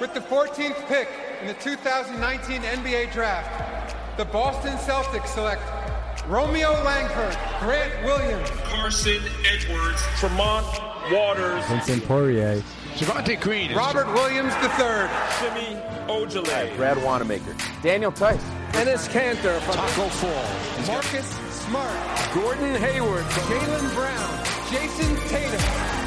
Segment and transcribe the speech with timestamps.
[0.00, 1.08] With the 14th pick
[1.40, 5.62] in the 2019 NBA Draft, the Boston Celtics select
[6.28, 10.66] Romeo Langford, Grant Williams, Carson Edwards, Tremont
[11.10, 12.62] Waters, Vincent Poirier,
[12.96, 15.08] Javonte Green, Robert Williams III,
[15.40, 18.42] Semi Ojeleye, Brad Wanamaker, Daniel Theis,
[18.72, 21.26] Enes Kanter from Taco Fall, Marcus
[21.64, 25.60] Smart, Gordon Hayward, Jaylen Brown, Jayson Tatum,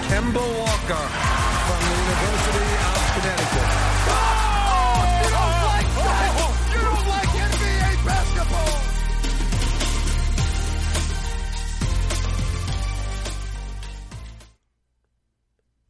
[0.10, 3.48] Kemba Walker from the University of Connecticut.
[3.52, 6.32] You don't like that!
[6.72, 8.80] You don't like NBA basketball!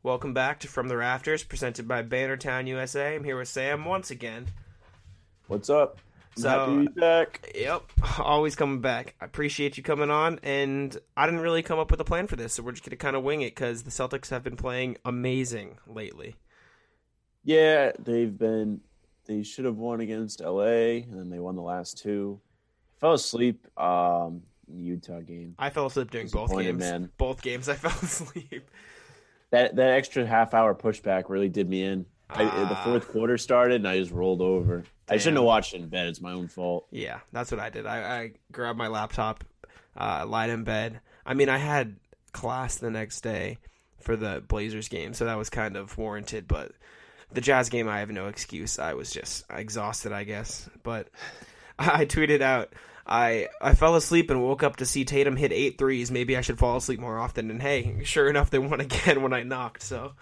[0.02, 3.15] Welcome back to From the Rafters, presented by Bannertown USA.
[3.15, 4.47] I'm here with Sam once again.
[5.47, 5.99] What's up?
[6.38, 7.52] I'm So- happy to be back.
[7.53, 9.13] Yep, always coming back.
[9.21, 12.38] I appreciate you coming on, and I didn't really come up with a plan for
[12.38, 14.97] this, so we're just gonna kind of wing it because the Celtics have been playing
[15.05, 16.35] amazing lately.
[17.43, 18.81] Yeah, they've been.
[19.25, 22.39] They should have won against LA, and then they won the last two.
[23.00, 23.67] Fell asleep.
[23.80, 25.55] Um, in the Utah game.
[25.58, 26.80] I fell asleep during both games.
[26.80, 27.09] man.
[27.17, 28.69] Both games, I fell asleep.
[29.52, 32.05] That that extra half hour pushback really did me in.
[32.30, 32.83] I, the Ah.
[32.86, 34.83] fourth quarter started, and I just rolled over.
[35.09, 36.08] I shouldn't have watched it in bed.
[36.08, 36.86] It's my own fault.
[36.92, 37.88] Yeah, that's what I did.
[37.88, 39.44] I, I grabbed my laptop,
[39.97, 40.99] uh, lied in bed.
[41.25, 41.95] I mean, I had
[42.31, 43.58] class the next day
[43.99, 46.47] for the Blazers game, so that was kind of warranted.
[46.47, 46.73] But
[47.31, 48.80] the Jazz game, I have no excuse.
[48.80, 50.69] I was just exhausted, I guess.
[50.83, 51.09] But
[51.80, 52.73] I tweeted out,
[53.05, 56.11] I I fell asleep and woke up to see Tatum hit eight threes.
[56.11, 57.49] Maybe I should fall asleep more often.
[57.49, 59.83] And hey, sure enough, they won again when I knocked.
[59.83, 60.13] So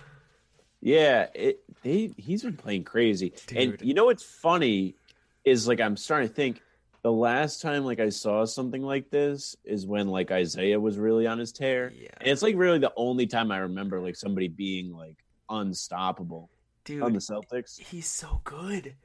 [0.81, 3.33] Yeah, it, they he's been playing crazy.
[3.55, 4.95] And you know what's funny
[5.43, 6.61] is like I'm starting to think
[7.03, 11.27] the last time like I saw something like this is when like Isaiah was really
[11.27, 11.91] on his tear.
[11.95, 12.09] Yeah.
[12.19, 15.15] And it's like really the only time I remember like somebody being like
[15.49, 16.49] unstoppable
[16.87, 17.79] dude, on the Celtics.
[17.79, 18.95] he's so good.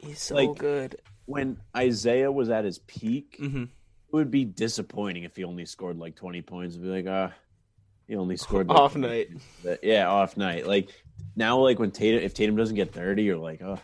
[0.00, 0.96] He's so Like- good.
[1.26, 5.96] When Isaiah was at his peak, hmm it would be disappointing if he only scored
[5.96, 6.74] like 20 points.
[6.74, 7.32] It'd be like, ah,
[8.08, 9.28] he only scored like, Off night.
[9.62, 10.66] But, yeah, off night.
[10.66, 10.88] Like
[11.36, 13.78] now, like when Tatum, if Tatum doesn't get 30, you're like, oh,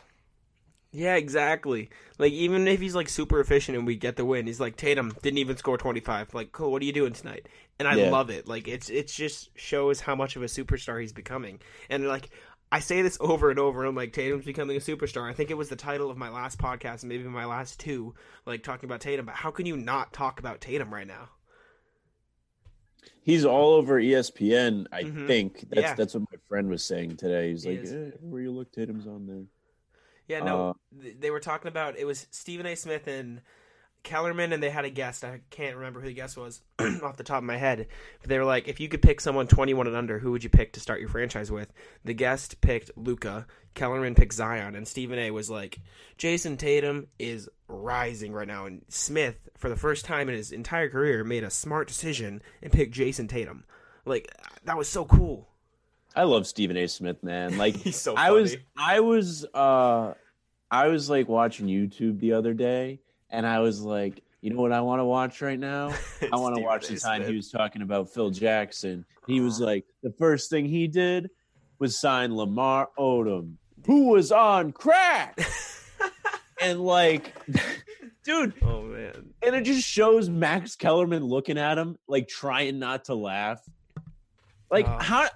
[0.90, 1.90] Yeah, exactly.
[2.18, 5.14] Like even if he's like super efficient and we get the win, he's like Tatum
[5.22, 6.32] didn't even score twenty five.
[6.34, 7.46] Like, cool, what are you doing tonight?
[7.78, 8.10] And I Yeah.
[8.10, 8.48] love it.
[8.48, 11.60] Like it's it's just shows how much of a superstar he's becoming.
[11.90, 12.30] And like
[12.76, 15.26] I say this over and over, and I'm like Tatum's becoming a superstar.
[15.26, 18.14] I think it was the title of my last podcast, maybe my last two,
[18.44, 19.24] like talking about Tatum.
[19.24, 21.30] But how can you not talk about Tatum right now?
[23.22, 24.88] He's all over ESPN.
[24.92, 25.26] I Mhm.
[25.26, 25.94] think that's Yeah.
[25.94, 27.52] that's what my friend was saying today.
[27.52, 29.44] He's He like, eh, "Where you look, Tatum's on there."
[30.28, 30.74] Yeah, no, Uh,
[31.18, 32.74] they were talking about it was Stephen A.
[32.74, 33.40] Smith and
[34.06, 35.24] Kellerman, and they had a guest.
[35.24, 36.62] I can't remember who the guest was
[37.02, 37.88] off the top of my head.
[38.20, 40.48] But they were like, if you could pick someone 21 and under, who would you
[40.48, 41.72] pick to start your franchise with?
[42.04, 43.46] The guest picked Luka.
[43.74, 45.32] Kellerman picked Zion, and Stephen A.
[45.32, 45.80] was like,
[46.18, 50.88] Jayson Tatum is rising right now, and Smith, for the first time in his entire
[50.88, 53.64] career, made a smart decision and picked Jayson Tatum.
[54.04, 54.32] Like
[54.64, 55.48] that was so cool.
[56.14, 56.86] I love Stephen A.
[56.86, 57.58] Smith, man.
[57.58, 58.56] Like He's so I was.
[58.78, 60.14] I was, uh,
[60.70, 63.00] I was like watching YouTube the other day,
[63.30, 65.92] and I was like, you know what I want to watch right now?
[66.32, 67.30] I want to watch the time Smith.
[67.30, 69.04] he was talking about Phil Jackson.
[69.26, 71.30] He was like, the first thing he did
[71.78, 73.54] was sign Lamar Odom,
[73.86, 75.38] who was on crack,
[76.60, 77.34] and like,
[78.24, 79.32] dude, Oh man.
[79.42, 83.60] and it just shows Max Kellerman looking at him, like trying not to laugh.
[84.70, 84.98] Like Oh.
[85.00, 85.28] how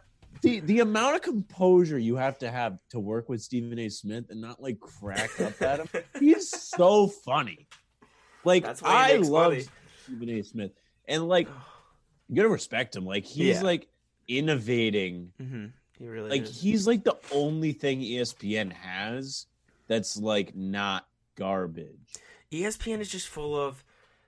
[0.42, 3.88] the the amount of composure you have to have to work with Stephen A.
[3.90, 5.88] Smith and not like crack up at him.
[6.18, 7.66] He's so funny.
[8.44, 9.54] Like I love.
[10.04, 10.42] Stephen A.
[10.42, 10.72] Smith,
[11.06, 11.48] and like
[12.28, 13.04] you gotta respect him.
[13.04, 13.62] Like he's Yeah.
[13.62, 13.88] like
[14.28, 15.32] innovating.
[15.38, 15.66] hmm
[15.98, 16.60] He really Like is.
[16.60, 19.46] he's like the only thing ESPN has
[19.86, 21.06] that's like not
[21.36, 22.14] garbage.
[22.52, 23.84] ESPN is just full of,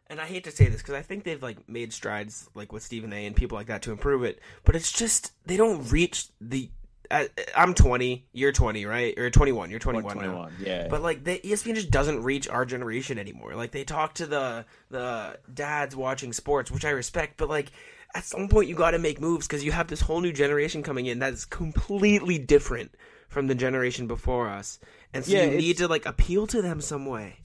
[0.09, 2.83] and I hate to say this because I think they've like made strides like with
[2.83, 3.27] Stephen A.
[3.27, 6.71] and people like that to improve it, but it's just they don't reach the.
[7.13, 9.17] I, I'm 20, you're 20, right?
[9.19, 10.23] Or 21, you're 21, now.
[10.23, 10.89] 21, yeah.
[10.89, 13.55] But like the ESPN just doesn't reach our generation anymore.
[13.55, 17.71] Like they talk to the the dads watching sports, which I respect, but like
[18.15, 20.83] at some point you got to make moves because you have this whole new generation
[20.83, 22.95] coming in that's completely different
[23.29, 24.79] from the generation before us,
[25.15, 27.39] and so Yeah, you need to like appeal to them some way.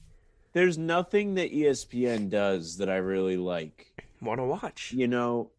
[0.52, 3.86] there's nothing that ESPN does that I really like.
[4.20, 4.92] Want to watch?
[4.92, 5.50] You know,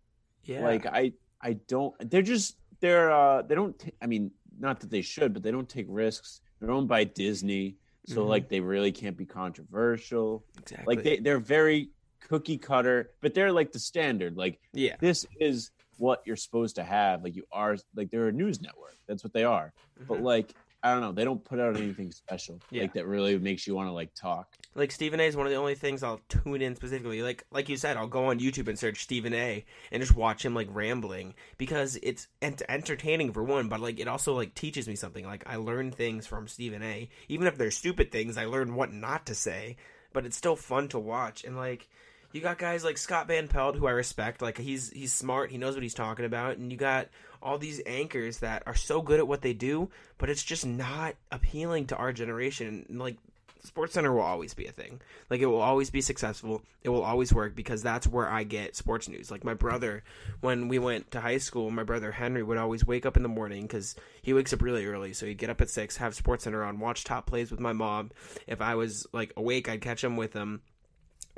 [0.44, 0.62] Yeah.
[0.62, 1.96] like I I don't.
[2.12, 3.78] They're just they're uh they don't.
[3.78, 6.42] ta- I mean, not that they should, but they don't take risks.
[6.60, 8.28] They're owned by Disney, so Mhm.
[8.28, 10.44] like they really can't be controversial.
[10.60, 10.96] exactly.
[10.96, 11.90] Like they they're very
[12.28, 14.36] cookie cutter, but they're like the standard.
[14.38, 14.96] Like yeah.
[15.00, 17.24] this is what you're supposed to have.
[17.24, 18.96] Like you are like they're a news network.
[19.08, 19.74] That's what they are.
[20.08, 20.24] But Mhm.
[20.24, 21.12] like I don't know.
[21.12, 22.84] They don't put out anything special Yeah.
[22.84, 24.48] like that really makes you want to like talk.
[24.76, 27.22] Like Stephen A is one of the only things I'll tune in specifically.
[27.22, 30.46] Like like you said, I'll go on YouTube and search Stephen A and just watch
[30.46, 34.88] him like rambling because it's ent- entertaining for one, but like it also like teaches
[34.88, 35.26] me something.
[35.26, 37.10] Like I learn things from Stephen A.
[37.28, 39.76] Even if they're stupid things, I learn what not to say.
[40.14, 41.88] But it's still fun to watch and like
[42.32, 44.42] you got guys like Scott Van Pelt who I respect.
[44.42, 47.08] Like he's he's smart, he knows what he's talking about, and you got
[47.42, 51.16] all these anchors that are so good at what they do, but it's just not
[51.32, 52.86] appealing to our generation.
[52.90, 53.18] Like
[53.64, 55.02] Sports Center will always be a thing.
[55.30, 56.62] Like it will always be successful.
[56.84, 59.32] It will always work because that's where I get sports news.
[59.32, 60.04] Like my brother,
[60.42, 63.30] when we went to high school, my brother Henry would always wake up in the
[63.30, 65.14] morning because he wakes up really early.
[65.14, 67.74] So he'd get up at six, have Sports Center on, watch top plays with my
[67.74, 68.12] mom.
[68.48, 70.62] If I was like awake, I'd catch him with him,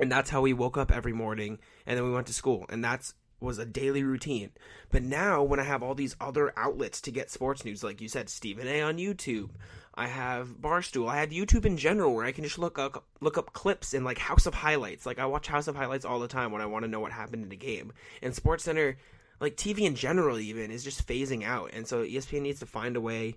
[0.02, 1.58] and that's how we woke up every morning.
[1.86, 4.50] And then we went to school, and that's was a daily routine.
[4.90, 8.08] But now when I have all these other outlets to get sports news, like you
[8.08, 9.50] said, Stephen A on YouTube,
[9.94, 13.36] I have Barstool, I have YouTube in general where I can just look up look
[13.36, 15.06] up clips in like House of Highlights.
[15.06, 17.12] Like I watch House of Highlights all the time when I want to know what
[17.12, 17.92] happened in the game.
[18.22, 18.96] And Sports Center,
[19.40, 21.70] like TV in general even, is just phasing out.
[21.72, 23.36] And so ESPN needs to find a way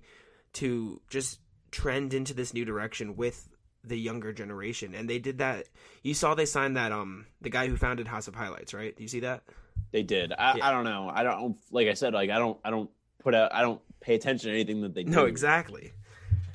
[0.54, 1.40] to just
[1.72, 3.50] trend into this new direction with
[3.88, 4.94] the younger generation.
[4.96, 5.68] And they did that.
[6.04, 8.96] You saw they signed that um the guy who founded House of Highlights, right?
[8.96, 9.44] Do you see that?
[9.92, 10.34] They did.
[10.34, 10.68] I, Yeah.
[10.68, 11.12] I don't know.
[11.14, 12.14] I don't like I said.
[12.14, 12.60] Like I don't.
[12.64, 12.90] I don't
[13.20, 13.54] put out.
[13.54, 15.12] I don't pay attention to anything that they do.
[15.12, 15.94] No, exactly.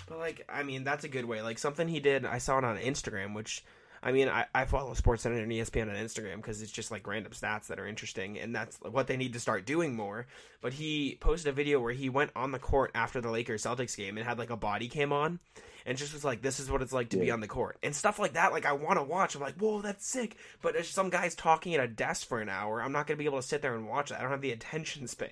[0.08, 1.40] But like, I mean, that's a good way.
[1.42, 3.64] Like something he did, I saw it on Instagram, which.
[4.02, 7.06] I mean, I, I follow sports center and ESPN on Instagram because it's just like
[7.06, 10.26] random stats that are interesting, and that's what they need to start doing more.
[10.62, 13.94] But he posted a video where he went on the court after the Lakers Celtics
[13.94, 15.38] game and had like a body cam on,
[15.86, 17.94] and just was like, "This is what it's like to be on the court," and
[17.94, 18.52] stuff like that.
[18.52, 19.34] Like I want to watch.
[19.34, 22.48] I'm like, "Whoa, that's sick!" But there's some guys talking at a desk for an
[22.48, 22.82] hour.
[22.82, 24.16] I'm not gonna be able to sit there and watch it.
[24.18, 25.30] I don't have the attention span.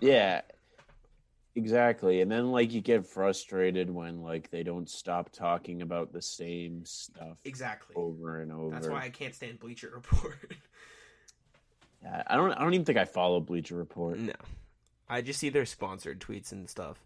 [0.00, 0.42] Yeah.
[1.56, 2.20] Exactly.
[2.20, 6.84] And then like you get frustrated when like they don't stop talking about the same
[6.84, 7.94] stuff Exactly.
[7.96, 8.70] over and over.
[8.70, 10.52] That's why I can't stand Bleacher Report.
[12.02, 14.18] Yeah, I don't I don't even think I follow Bleacher Report.
[14.18, 14.32] no,
[15.06, 16.98] I just see their sponsored tweets and stuff.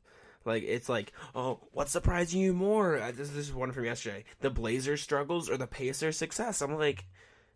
[0.45, 2.99] Like it's like, oh, what's surprising you more?
[2.99, 4.25] Uh, This, this is one from yesterday.
[4.41, 6.61] The Blazers struggles or the Pacers success?
[6.61, 7.07] I'm like,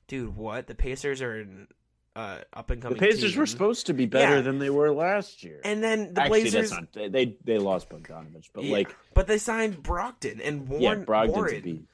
[0.07, 0.67] dude, what?
[0.67, 1.69] The Pacers are an
[2.17, 2.99] uh, up and coming.
[2.99, 3.07] The.
[3.07, 3.41] Pacers team.
[3.41, 4.41] were supposed to be better Yeah.
[4.41, 5.61] than they were last year.
[5.65, 6.71] and then the Actually, Blazers.
[6.71, 10.69] that's not they, they they lost Bogdanovich, but Yeah, like but they signed Brogdon and
[10.69, 10.83] Warren.
[11.01, 11.89] yeah, Brogdon's a Warren.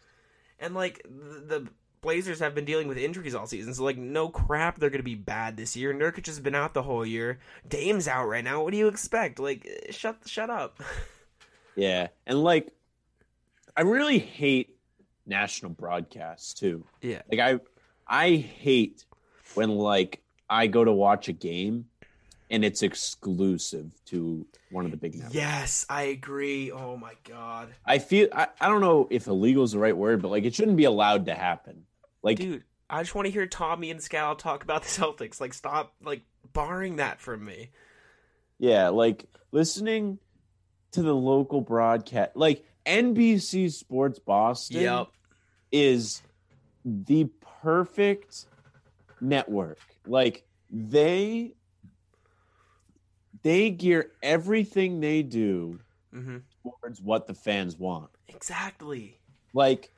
[0.60, 1.68] And like the, the
[2.04, 5.14] Blazers have been dealing with injuries all season, so like no crap, they're gonna be
[5.14, 5.92] bad this year.
[5.94, 7.38] Nurkic has been out the whole year.
[7.66, 8.62] Dame's out right now.
[8.62, 9.38] What do you expect?
[9.38, 10.80] Like, eh, shut shut up.
[11.76, 12.72] Yeah, and like
[13.76, 14.76] I really hate
[15.26, 16.84] national broadcasts too.
[17.00, 17.58] yeah, Like I
[18.06, 19.04] I hate
[19.54, 21.86] when like I go to watch a game
[22.50, 25.34] and it's exclusive to one of the big networks.
[25.34, 26.70] yes, I agree.
[26.70, 30.22] Oh my god, I feel I, I don't know if illegal is the right word,
[30.22, 31.86] but like it shouldn't be allowed to happen.
[32.24, 35.40] Like dude, I just want to hear Tommy and Scal talk about the Celtics.
[35.40, 36.22] Like, stop like
[36.52, 37.70] barring that from me.
[38.58, 40.18] yeah, like listening
[40.92, 45.08] to the local broadcast like NBC Sports Boston Yep.
[45.72, 46.22] is
[46.84, 47.28] the
[47.62, 48.46] perfect
[49.20, 49.78] network.
[50.06, 51.54] Like they
[53.42, 55.80] they gear everything they do
[56.12, 58.10] hmm towards what the fans want.
[58.28, 59.18] Exactly.
[59.52, 59.90] Like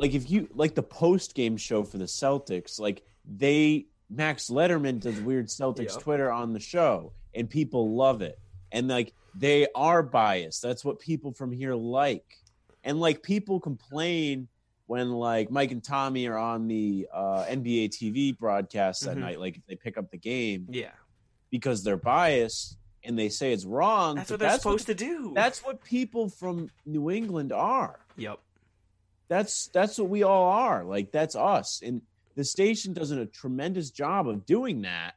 [0.00, 4.98] like if you like the post game show for the Celtics, like they Max Letterman
[5.00, 6.00] does weird Celtics Yep.
[6.02, 8.38] Twitter on the show and people love it.
[8.72, 10.62] And like they are biased.
[10.62, 12.24] That's what people from here like.
[12.82, 14.48] And like people complain
[14.86, 19.20] when like Mike and Tommy are on the uh, NBA TV broadcast that Mhm.
[19.20, 20.90] night, like if they pick up the game Yeah,
[21.50, 24.16] because they're biased and they say it's wrong.
[24.16, 25.32] that's what they're supposed to do.
[25.34, 28.40] That's what people from New England are yep.
[29.30, 30.84] That's that's what we all are.
[30.84, 31.80] Like that's us.
[31.82, 32.02] And
[32.34, 35.12] the station does a tremendous job of doing that.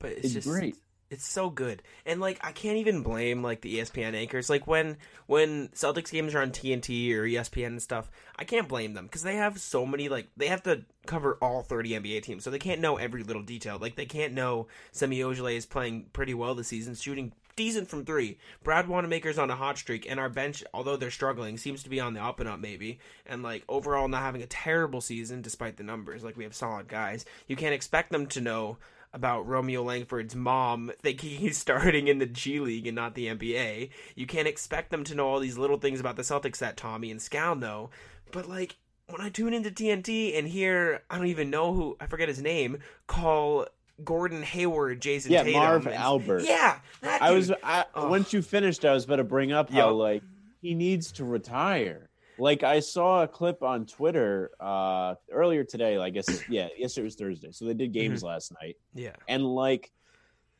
[0.00, 0.76] But it's, it's just great.
[1.10, 4.48] It's so good, and like I can't even blame like the ESPN anchors.
[4.48, 8.94] Like when when Celtics games are on TNT or ESPN and stuff, I can't blame
[8.94, 12.42] them because they have so many like they have to cover all thirty NBA teams,
[12.42, 13.78] so they can't know every little detail.
[13.78, 18.04] Like they can't know Semi Ojeleye is playing pretty well this season, shooting decent from
[18.04, 18.38] three.
[18.62, 22.00] Brad Wanamaker's on a hot streak, and our bench, although they're struggling, seems to be
[22.00, 22.98] on the up and up maybe.
[23.26, 26.24] And like overall, not having a terrible season despite the numbers.
[26.24, 27.24] Like we have solid guys.
[27.46, 28.78] You can't expect them to know
[29.14, 33.90] about Romeo Langford's mom thinking he's starting in the G League and not the NBA.
[34.14, 37.10] You can't expect them to know all these little things about the Celtics that Tommy
[37.10, 37.90] and Scal know.
[38.30, 38.76] But like
[39.08, 42.40] when I tune into TNT and hear I don't even know who I forget his
[42.40, 43.66] name call
[44.04, 45.60] Gordon Hayward, Jayson Yeah, Tatum.
[45.60, 46.42] Marv and- Albert.
[46.44, 47.36] Yeah, I dude.
[47.36, 50.22] was I, once you finished, I was about to bring up how like
[50.60, 52.08] he needs to retire.
[52.38, 55.96] Like I saw a clip on Twitter uh earlier today.
[55.98, 57.52] I guess yeah, yes, it was Thursday.
[57.52, 58.26] So they did games Mm-hmm.
[58.26, 59.12] last night, Yeah.
[59.28, 59.92] and like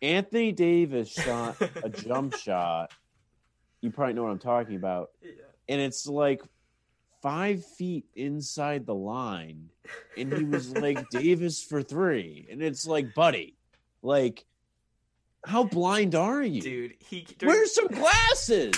[0.03, 2.93] Anthony Davis shot a jump shot.
[3.81, 5.11] You probably know what I'm talking about,
[5.69, 6.43] and it's like
[7.23, 9.71] five feet inside the line,
[10.17, 13.57] and he was like Davis for three, and it's like, buddy,
[14.02, 14.45] like.
[15.45, 16.62] How blind are you?
[16.62, 18.76] Dude, he during, Wear some glasses.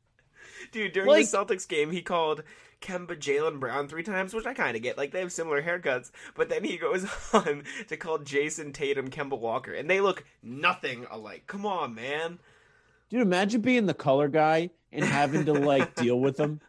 [0.72, 2.42] dude during like- the Celtics game, he called
[2.80, 4.98] Kemba Jaylen Brown three times, which I kind of get.
[4.98, 9.38] Like they have similar haircuts, but then he goes on to call Jayson Tatum Kemba
[9.38, 11.44] Walker, and they look nothing alike.
[11.46, 12.38] Come on, man.
[13.08, 16.60] Dude, imagine being the color guy and having to like deal with them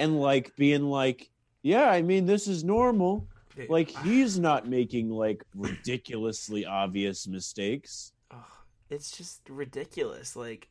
[0.00, 1.30] and like being like,
[1.62, 3.28] yeah, I mean, this is normal.
[3.68, 8.12] Like he's not making like ridiculously obvious mistakes.
[8.30, 8.38] ugh,
[8.88, 10.34] it's just ridiculous.
[10.34, 10.68] Like,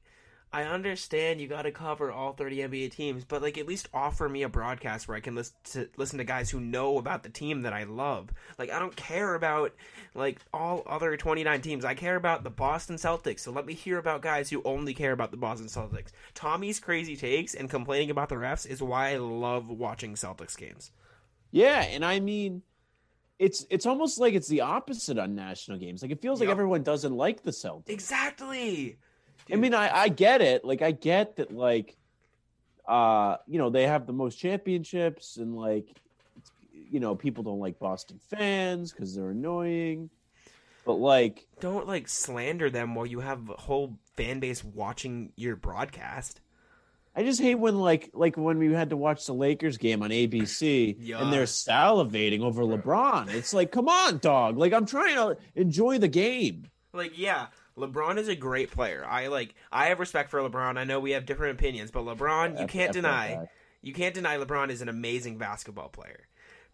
[0.52, 4.28] I understand you got to cover all 30 NBA teams, but like at least offer
[4.28, 7.30] me a broadcast where I can listen to listen to guys who know about the
[7.30, 8.30] team that I love.
[8.58, 9.76] Like, I don't care about
[10.16, 11.86] like all other 29 teams.
[11.86, 13.42] I care about the Boston Celtics.
[13.42, 16.12] So let me hear about guys who only care about the Boston Celtics.
[16.34, 20.92] Tommy's crazy takes and complaining about the refs is why I love watching Celtics games.
[21.52, 22.64] Yeah, and I mean,
[23.38, 26.02] it's it's almost like it's the opposite on national games.
[26.02, 27.90] Like it feels like everyone doesn't like the Celtics.
[27.90, 28.98] Exactly.
[29.52, 30.64] I mean, I, I get it.
[30.64, 31.98] Like, I get that, like,
[32.88, 35.88] uh, you know, they have the most championships, and like,
[36.74, 40.10] you know, people don't like Boston fans because they're annoying.
[40.86, 45.56] But like, Don't like slander them while you have a whole fan base watching your
[45.56, 46.42] broadcast.
[47.16, 50.10] I just hate when like like when we had to watch the Lakers game on
[50.10, 53.34] ABC and they're salivating over LeBron.
[53.34, 54.58] It's like, come on, dog.
[54.58, 56.68] Like, I'm trying to enjoy the game.
[56.94, 57.48] Like, yeah,
[57.80, 59.06] LeBron is a great player.
[59.08, 60.78] I like I have respect for LeBron.
[60.78, 63.50] I know we have different opinions, but LeBron, you can't deny guy.
[63.82, 66.28] you can't deny LeBron is an amazing basketball player.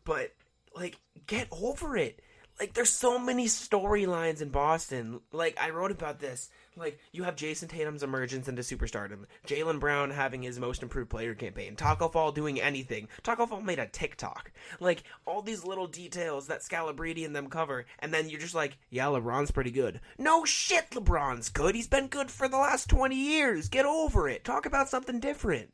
[0.03, 0.33] But
[0.75, 0.97] like
[1.27, 2.21] get over it.
[2.59, 5.19] Like there's so many storylines in Boston.
[5.31, 6.49] Like I wrote about this.
[6.77, 11.33] Like you have Jayson Tatum's emergence into superstardom, Jaylen Brown having his most improved player
[11.33, 13.07] campaign, Taco Fall doing anything.
[13.23, 14.51] Taco Fall made a TikTok.
[14.79, 18.77] Like all these little details that Scalabrine and them cover, and then you're just like,
[18.89, 20.01] yeah, LeBron's pretty good.
[20.17, 21.75] No shit, LeBron's good.
[21.75, 23.69] He's been good for the last twenty years.
[23.69, 24.43] Get over it.
[24.43, 25.71] Talk about something different.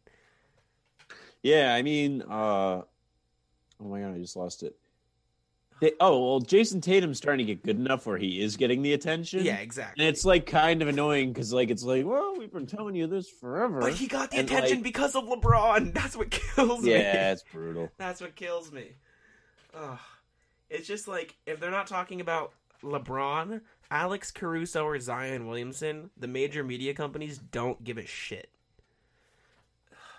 [1.42, 2.86] Yeah, I mean, uh, oh
[3.80, 4.76] my god, I just lost it.
[5.82, 8.94] They, oh well, Jayson Tatum's starting to get good enough where he is getting the
[8.94, 9.44] attention.
[9.44, 10.06] Yeah, exactly.
[10.06, 13.08] and it's like kind of annoying because like it's like, well, we've been telling you
[13.08, 13.80] this forever.
[13.82, 15.94] But he got the And, attention like- because of LeBron.
[15.96, 16.92] That's what kills me.
[16.92, 17.92] yeah, it's brutal.
[17.98, 18.92] That's what kills me.
[19.74, 19.98] Ugh.
[20.70, 26.28] It's just like if they're not talking about LeBron, Alex Caruso, or Zion Williamson, the
[26.28, 28.50] major media companies don't give a shit.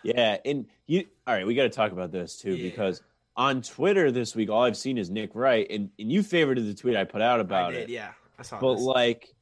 [0.03, 2.69] Yeah, and you all right, we got to talk about this too Yeah.
[2.71, 3.01] because
[3.37, 6.75] on Twitter this week all I've seen is Nick Wright and and you favorited the
[6.75, 7.89] tweet I put out about I did, it.
[7.91, 8.13] yeah.
[8.39, 8.83] I saw But this.
[8.85, 9.35] like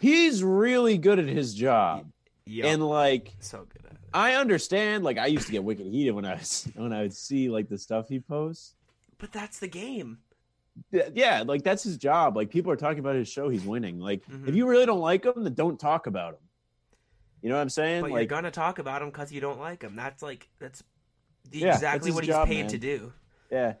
[0.00, 2.10] he's really good at his job.
[2.46, 2.66] Yup.
[2.66, 3.98] And like so good at it.
[4.12, 7.12] I understand like I used to get wicked heated when I was when I would
[7.14, 8.74] see like the stuff he posts.
[9.18, 10.18] But that's the game.
[10.90, 12.36] Yeah, Yeah, like that's his job.
[12.36, 14.00] Like people are talking about his show, he's winning.
[14.00, 14.48] Like Mhm.
[14.48, 16.40] if you really don't like him, then don't talk about him.
[17.42, 18.02] You know what I'm saying?
[18.02, 19.94] But you're gonna talk about him because you don't like him.
[19.94, 20.82] That's like that's
[21.52, 22.70] Yeah, exactly what job, he's paid man.
[22.70, 23.12] to do.
[23.50, 23.74] Yeah.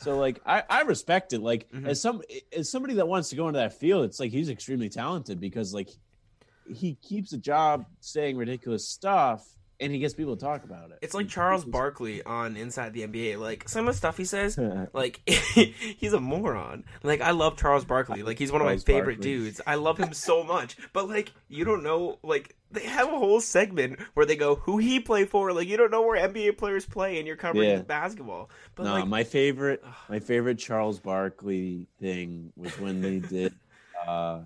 [0.00, 1.40] So like I, I respect it.
[1.40, 1.86] Like Mhm.
[1.86, 2.22] as some
[2.56, 5.72] as somebody that wants to go into that field, it's like he's extremely talented because
[5.74, 5.88] like
[6.72, 9.46] he keeps a job saying ridiculous stuff
[9.80, 10.98] and he gets people to talk about it.
[11.02, 13.38] It's like Charles Barkley on Inside the NBA.
[13.38, 14.58] Like some of the stuff he says,
[14.92, 16.84] like he's a moron.
[17.02, 18.22] Like I love Charles Barkley.
[18.22, 19.30] Like he's one of my Charles favorite Barkley.
[19.32, 19.60] dudes.
[19.66, 20.76] I love him so much.
[20.92, 24.78] But like you don't know like they have a whole segment where they go who
[24.78, 25.52] he play for.
[25.52, 27.82] Like you don't know where NBA players play and you're covering Yeah.
[27.82, 28.50] basketball.
[28.74, 33.54] But no, like my favorite my favorite Charles Barkley thing was when they did
[34.06, 34.42] uh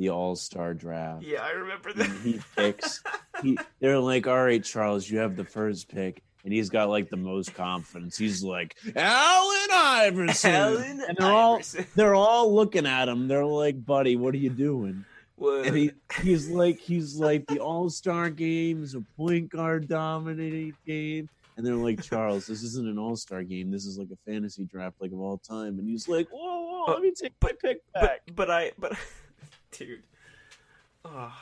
[0.00, 1.22] the All Star draft.
[1.22, 2.10] yeah, I remember And that.
[2.22, 3.02] he picks
[3.42, 6.22] he they're like, All right, Charles, you have the first pick.
[6.42, 8.16] And he's got like the most confidence.
[8.16, 10.50] He's like, Allen Iverson.
[10.52, 11.86] Allen and they're all Iverson.
[11.94, 13.28] they're all looking at him.
[13.28, 15.04] They're like, buddy, what are you doing?
[15.36, 15.66] What?
[15.66, 15.90] And he
[16.22, 21.28] he's like he's like the all star game is a point guard dominating game.
[21.58, 23.70] And they're like, Charles, this isn't an all star game.
[23.70, 25.78] This is like a fantasy draft like of all time.
[25.78, 28.20] And he's like, Whoa, whoa, But- let me take my pick back.
[28.26, 28.92] but but I but
[29.72, 30.02] dude.
[31.04, 31.32] Oh.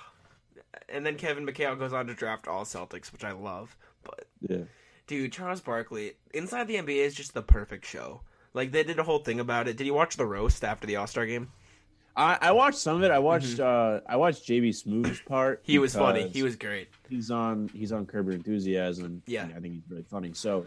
[0.89, 3.77] And then Kevin McHale goes on to draft all Celtics, which I love.
[4.05, 4.65] But yeah.
[5.07, 8.21] dude, Charles Barkley, Inside the NBA is just the perfect show.
[8.55, 9.77] Like they did a whole thing about it.
[9.77, 11.51] Did you watch the roast after the All Star game?
[12.17, 13.11] I, I watched some of it.
[13.11, 15.63] I watched uh I watched JB Smoove's part.
[15.63, 15.73] Mm-hmm.
[15.73, 16.29] He was funny.
[16.29, 16.89] He was great.
[17.09, 19.23] he's on he's on Curb Your Enthusiasm.
[19.27, 19.45] Yeah.
[19.45, 20.33] and I think he's really funny.
[20.33, 20.67] So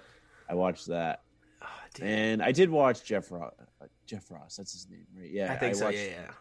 [0.50, 1.22] I watched that,
[1.62, 1.68] Oh,
[2.01, 3.53] and I did watch Jeff Ross.
[3.82, 5.30] Uh, Jeff Ross, that's his name, right?
[5.30, 5.86] Yeah, I think so.
[5.86, 6.32] watched, Yeah, yeah.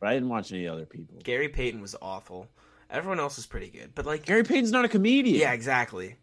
[0.00, 1.16] But I didn't watch any other people.
[1.24, 2.48] Gary Payton was awful.
[2.90, 5.40] Everyone else was pretty good, but like, Gary Payton's not a comedian.
[5.40, 6.16] yeah, exactly.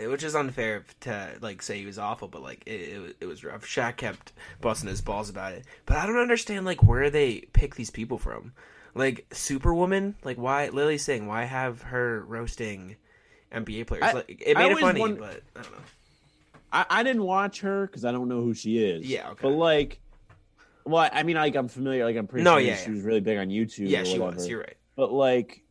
[0.00, 3.26] Which is unfair to like say he was awful, but like it, it, was- it
[3.26, 3.64] was rough.
[3.66, 7.74] Shaq kept busting his balls about it, but I don't understand like where they pick
[7.74, 8.52] these people from.
[8.94, 11.26] Like Superwoman, like why Lilly Singh?
[11.26, 12.94] Why have her roasting
[13.52, 14.04] NBA players?
[14.04, 15.78] I- like, it made it funny, wonder- but I don't know.
[16.72, 19.04] I, I didn't watch her because I don't know who she is.
[19.06, 19.38] Yeah, okay.
[19.42, 19.98] But like,
[20.88, 22.04] well, I mean, like I'm familiar.
[22.04, 22.94] Like I'm pretty No, sure yeah, she yeah.
[22.96, 23.88] was really big on YouTube.
[23.88, 24.48] Yeah, or she was.
[24.48, 24.76] You're right.
[24.96, 25.62] But like,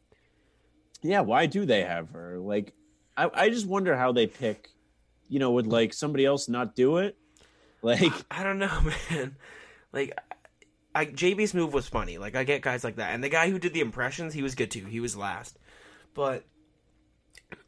[1.01, 2.37] yeah, why do they have her?
[2.39, 2.73] Like,
[3.15, 4.69] I I just wonder how they pick.
[5.29, 7.17] You know, would like somebody else not do it?
[7.83, 8.81] Like, I don't know,
[9.11, 9.35] man.
[9.93, 10.11] Like,
[10.95, 12.17] I JB Smoove was funny.
[12.17, 14.55] Like, I get guys like that, and the guy who did the impressions, he was
[14.55, 14.85] good too.
[14.85, 15.59] He was last,
[16.15, 16.43] but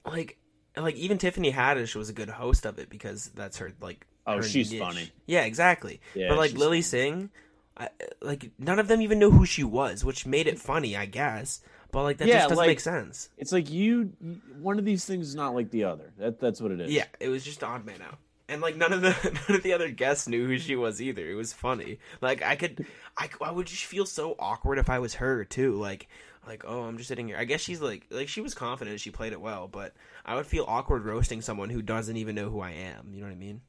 [0.03, 0.37] like,
[0.75, 4.07] like even Tiffany Haddish was a good host of it because that's her like.
[4.37, 4.79] Oh, she's niche.
[4.81, 5.11] funny.
[5.25, 6.01] Yeah, exactly.
[6.15, 7.29] Yeah, but like Lilly Singh,
[7.77, 7.89] I,
[8.21, 11.61] like none of them even know who she was, which made it funny, I guess.
[11.91, 13.29] But like that Yeah, just doesn't like- make sense.
[13.37, 14.11] it's like you.
[14.61, 16.11] One of these things is not like the other.
[16.17, 16.91] That that's what it is.
[16.91, 18.17] Yeah, it was just odd man out.
[18.47, 19.09] And like none of the
[19.47, 21.27] none of the other guests knew who she was either.
[21.27, 21.99] It was funny.
[22.21, 22.85] Like I could,
[23.17, 25.75] I, I would just feel so awkward if I was her too.
[25.75, 26.07] Like,
[26.47, 27.37] like oh, I'm just sitting here.
[27.37, 28.99] I guess she's like, like she was confident.
[28.99, 29.93] She played it well, but
[30.25, 33.09] I would feel awkward roasting someone who doesn't even know who I am.
[33.13, 33.61] You know what I mean?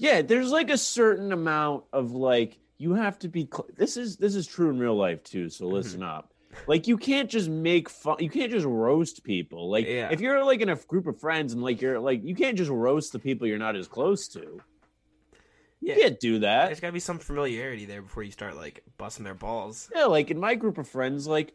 [0.00, 3.42] Yeah, there's like a certain amount of like you have to be.
[3.52, 5.50] Cl- this is this is true in real life too.
[5.50, 5.74] So Mm-hmm.
[5.74, 6.32] listen up.
[6.66, 8.16] Like you can't just make fun.
[8.18, 9.70] You can't just roast people.
[9.70, 10.08] Like Yeah.
[10.10, 12.70] if you're like in a group of friends and like you're like you can't just
[12.70, 14.40] roast the people you're not as close to.
[14.40, 14.60] You
[15.80, 15.94] Yeah.
[15.96, 16.66] can't do that.
[16.66, 19.90] There's got to be some familiarity there before you start like busting their balls.
[19.94, 21.52] Yeah, like in my group of friends, like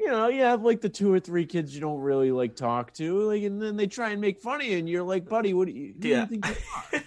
[0.00, 2.92] you know, you have like the two or three kids you don't really like talk
[2.94, 5.52] to, like, and then they try and make fun of you, and you're like, buddy,
[5.54, 6.20] what do you, who do Yeah.
[6.22, 6.54] you think you
[6.94, 7.02] are?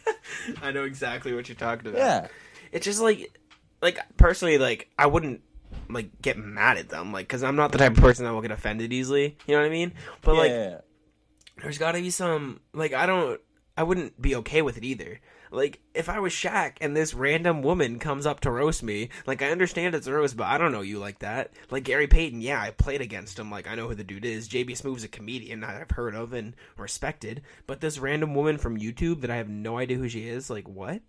[0.61, 1.97] I know exactly what you're talking about.
[1.99, 2.27] yeah.
[2.71, 3.37] it's just like
[3.81, 5.41] like personally like i wouldn't
[5.89, 8.41] like get mad at them like because i'm not the type of person that will
[8.41, 10.51] get offended easily you know what i mean but like
[11.61, 13.39] there's gotta be some like i don't
[13.77, 15.19] i wouldn't be okay with it either
[15.53, 19.41] like if i was Shaq and this random woman comes up to roast me like
[19.41, 22.41] i understand it's a roast but i don't know you like that like gary payton
[22.41, 25.07] yeah i played against him like i know who the dude is jb smoove's a
[25.07, 29.35] comedian that i've heard of and respected but this random woman from youtube that i
[29.35, 31.01] have no idea who she is like what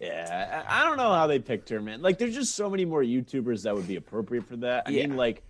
[0.00, 2.02] Yeah, I I don't know how they picked her, man.
[2.02, 4.84] Like, there's just so many more YouTubers that would be appropriate for that.
[4.86, 5.06] I Yeah.
[5.06, 5.44] mean, like,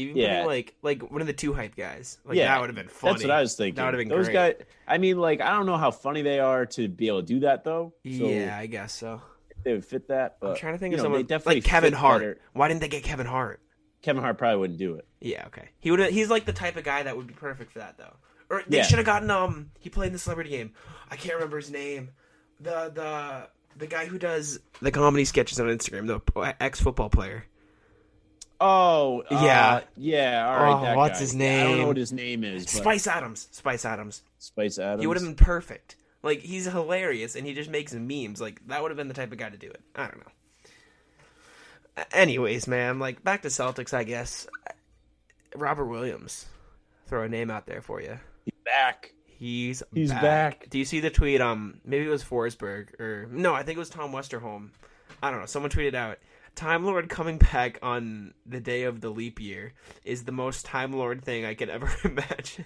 [0.00, 0.44] Even Yeah.
[0.44, 2.18] like like one of the two hype guys.
[2.24, 3.12] Like yeah, that would have been funny.
[3.14, 3.74] That's what I was thinking.
[3.76, 4.58] That would have been Those great.
[4.58, 4.66] guys.
[4.88, 7.40] I mean, like, I don't know how funny they are to be able to do
[7.40, 7.92] that, though.
[8.04, 9.22] So yeah, I guess so.
[9.62, 10.38] they would fit that.
[10.40, 12.20] But I'm trying to think of know, someone definitely like Kevin Hart.
[12.22, 12.38] better.
[12.54, 13.60] Why didn't they get Kevin Hart?
[14.02, 15.06] Kevin Hart probably wouldn't do it.
[15.20, 15.68] Yeah, okay.
[15.78, 16.00] He would.
[16.10, 18.14] He's like the type of guy that would be perfect for that, though.
[18.48, 18.82] Or they Yeah.
[18.84, 19.70] should have gotten um.
[19.78, 20.72] He played in the celebrity game.
[21.10, 22.10] I can't remember his name.
[22.60, 26.06] The the the guy who does the comedy sketches on Instagram.
[26.06, 27.44] The ex football player.
[28.60, 29.80] Oh, uh, Yeah.
[29.96, 30.46] yeah.
[30.48, 31.20] All right, Oh, that what's guy.
[31.20, 31.60] his name?
[31.66, 32.64] I don't know what his name is.
[32.64, 33.48] But Spice Adams.
[33.52, 34.22] Spice Adams.
[34.38, 35.00] Spice Adams.
[35.00, 35.96] He would have been perfect.
[36.22, 38.40] Like he's hilarious, and he just makes memes.
[38.40, 39.80] Like that would have been the type of guy to do it.
[39.96, 42.04] I don't know.
[42.12, 44.46] Anyways, man, like back to Celtics, I guess.
[45.56, 46.46] Robert Williams,
[47.06, 48.18] throw a name out there for you.
[48.44, 49.12] He's back.
[49.26, 50.68] He's He's back.
[50.70, 51.40] Do you see the tweet?
[51.40, 54.68] Um, maybe it was Forsberg or no, I think it was Tom Westerholm.
[55.22, 55.46] I don't know.
[55.46, 56.18] Someone tweeted out.
[56.54, 59.72] Time Lord coming back on the day of the leap year
[60.04, 62.64] is the most Time Lord thing I could ever imagine.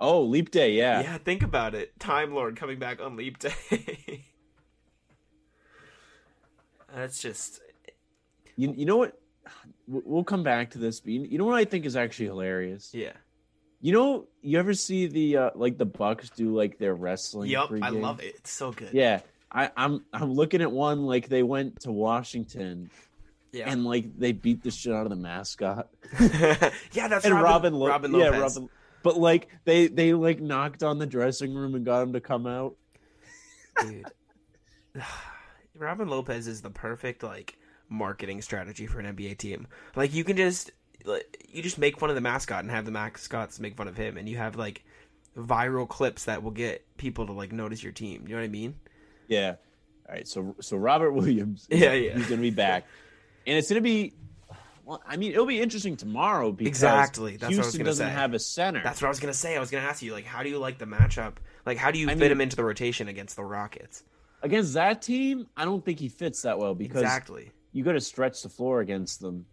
[0.00, 0.72] Oh, Leap Day.
[0.72, 1.00] Yeah.
[1.00, 1.98] Yeah, think about it.
[1.98, 3.54] Time Lord coming back on Leap Day.
[6.94, 7.60] That's just
[8.56, 9.18] You, you know what?
[9.88, 12.90] We'll come back to this, but you, know what I think is actually hilarious.
[12.92, 13.12] yeah.
[13.80, 17.50] You know, you ever see the uh, like the Bucks do like their wrestling?
[17.50, 18.34] Yup, I love it.
[18.36, 18.88] It's so good.
[18.92, 22.90] Yeah, I, I'm I'm looking at one like they went to Washington
[23.52, 23.70] yeah.
[23.70, 25.88] and like they beat the shit out of the mascot
[26.92, 28.56] yeah, that's and Robin, Robin, Lo- Robin yeah Lopez.
[28.56, 28.68] Robin,
[29.02, 32.46] but like they they like knocked on the dressing room and got him to come
[32.46, 32.74] out.
[33.80, 34.06] Dude.
[35.78, 37.56] Robin Lopez is the perfect like
[37.88, 39.68] marketing strategy for an NBA team.
[39.94, 40.72] Like you can just
[41.04, 43.96] like, you just make fun of the mascot and have the mascots make fun of
[43.96, 44.84] him, and you have like
[45.36, 48.24] viral clips that will get people to like notice your team.
[48.26, 48.74] You know what I mean?
[49.28, 49.56] Yeah.
[50.08, 50.26] All right.
[50.28, 51.66] So so Robert Williams.
[51.70, 52.16] Yeah, yeah.
[52.16, 52.84] He's gonna be back,
[53.46, 54.12] and it's gonna be.
[54.84, 58.06] Well, I mean, it'll be interesting tomorrow because Exactly, that's what I was Houston doesn't
[58.06, 58.12] say.
[58.12, 58.80] have a center.
[58.84, 59.56] That's what I was gonna say.
[59.56, 61.34] I was gonna ask you like, how do you like the matchup?
[61.64, 64.04] Like, how do you I fit mean- him into the rotation against the Rockets?
[64.42, 67.50] against that team, I don't think he fits that well because exactly.
[67.72, 69.46] you got to stretch the floor against them.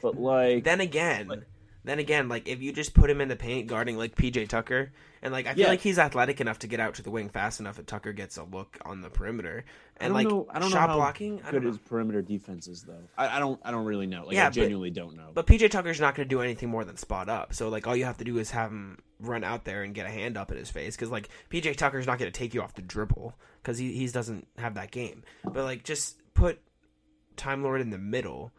[0.00, 1.44] But like, Then again,
[1.88, 4.92] then again, like if you just put him in the paint guarding like PJ Tucker,
[5.22, 5.68] and like I feel Yeah.
[5.68, 8.36] like he's athletic enough to get out to the wing fast enough that Tucker gets
[8.36, 9.64] a look on the perimeter.
[10.00, 10.46] I And don't like know.
[10.50, 11.68] I don't know shot how blocking, I good don't know.
[11.70, 13.02] his perimeter defense is though.
[13.16, 13.60] I, I don't.
[13.64, 14.26] I don't really know.
[14.26, 15.30] Like Yeah, I but- genuinely don't know.
[15.34, 17.54] But PJ Tucker's not going to do anything more than spot up.
[17.54, 20.06] So like all you have to do is have him run out there and get
[20.06, 22.62] a hand up in his face because like PJ Tucker's not going to take you
[22.62, 25.22] off the dribble because he he doesn't have that game.
[25.44, 26.60] But like just put
[27.36, 28.52] Time Lord in the middle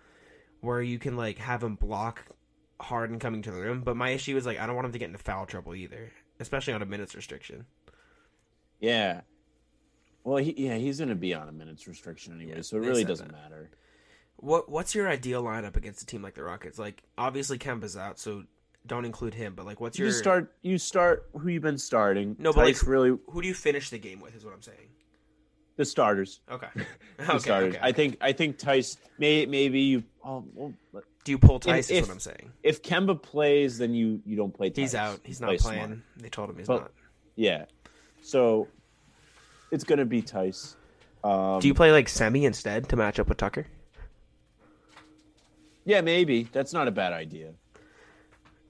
[0.61, 2.25] where you can like have him block
[2.81, 3.81] Harden coming to the rim.
[3.81, 6.11] But my issue is like I don't want him to get into foul trouble either,
[6.39, 7.65] especially on a minutes restriction.
[8.79, 9.21] yeah.
[10.25, 12.81] Well, he, yeah, he's going to be on a minutes restriction anyway, Yeah, so it
[12.81, 13.37] really doesn't that.
[13.41, 13.71] matter.
[14.35, 16.77] What what's your ideal lineup against a team like the Rockets?
[16.77, 18.43] Like obviously Kemba's out, so
[18.85, 19.53] don't include him.
[19.55, 20.53] But like, what's You your start.
[20.61, 21.29] You start.
[21.33, 22.35] Who you've been starting?
[22.37, 24.35] No, but, like, really Who do you finish the game with?
[24.35, 24.89] Is what I'm saying.
[25.77, 26.41] the starters.
[26.51, 26.67] Okay.
[27.17, 27.75] The okay, starters.
[27.75, 28.17] okay, I think.
[28.21, 28.97] I think Theis.
[29.17, 30.03] May, maybe you.
[30.23, 30.73] Oh, well,
[31.25, 31.89] Do you pull Theis?
[31.91, 32.51] if- is what I'm saying.
[32.63, 34.69] if Kemba plays, then you you don't play.
[34.69, 34.91] Theis.
[34.91, 35.19] He's out.
[35.23, 35.85] He's You not play playing.
[35.85, 35.99] smart.
[36.17, 36.91] They told him he's But- not.
[37.35, 37.65] Yeah.
[38.21, 38.67] So
[39.71, 40.75] it's gonna be Theis.
[41.23, 43.67] Um, Do you play like Semi instead to match up with Tucker?
[45.85, 47.53] yeah, maybe that's not a bad idea.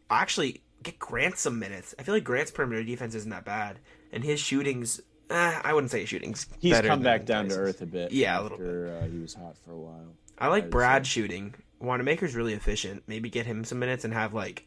[0.10, 1.94] Actually, get Grant some minutes.
[2.00, 3.80] I feel like Grant's perimeter defense isn't that bad,
[4.12, 5.02] and his shootings.
[5.30, 6.48] Eh, I wouldn't say his shootings.
[6.60, 8.12] He's come back down to earth a bit.
[8.12, 10.16] Yeah, a little after, Uh, he was hot for a while.
[10.40, 11.10] I like Brad say.
[11.12, 11.54] shooting.
[11.80, 13.04] Wanamaker's really efficient.
[13.08, 14.66] Maybe get him some minutes and have like.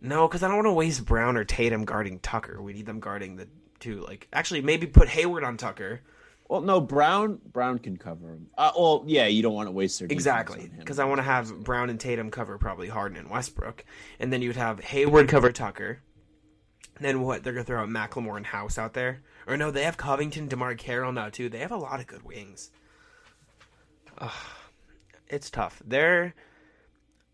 [0.00, 2.60] No, because I don't want to waste Brown or Tatum guarding Tucker.
[2.60, 4.00] We need them guarding the two.
[4.00, 6.00] Like, actually, maybe put Hayward on Tucker.
[6.48, 8.48] Well, no, Brown Brown can cover him.
[8.58, 11.64] Uh, well, yeah, you don't want to waste their Exactly, because I want to have
[11.64, 13.84] Brown and Tatum cover probably Harden and Westbrook,
[14.18, 16.00] and then you would have Hayward cover Tucker.
[16.96, 17.42] And then what?
[17.42, 19.70] They're gonna throw out McLemore and House out there, or no?
[19.70, 21.48] They have Covington, DeMarre Carroll now too.
[21.48, 22.70] They have a lot of good wings.
[24.18, 24.30] Ugh,
[25.32, 25.82] it's tough.
[25.84, 26.34] They're.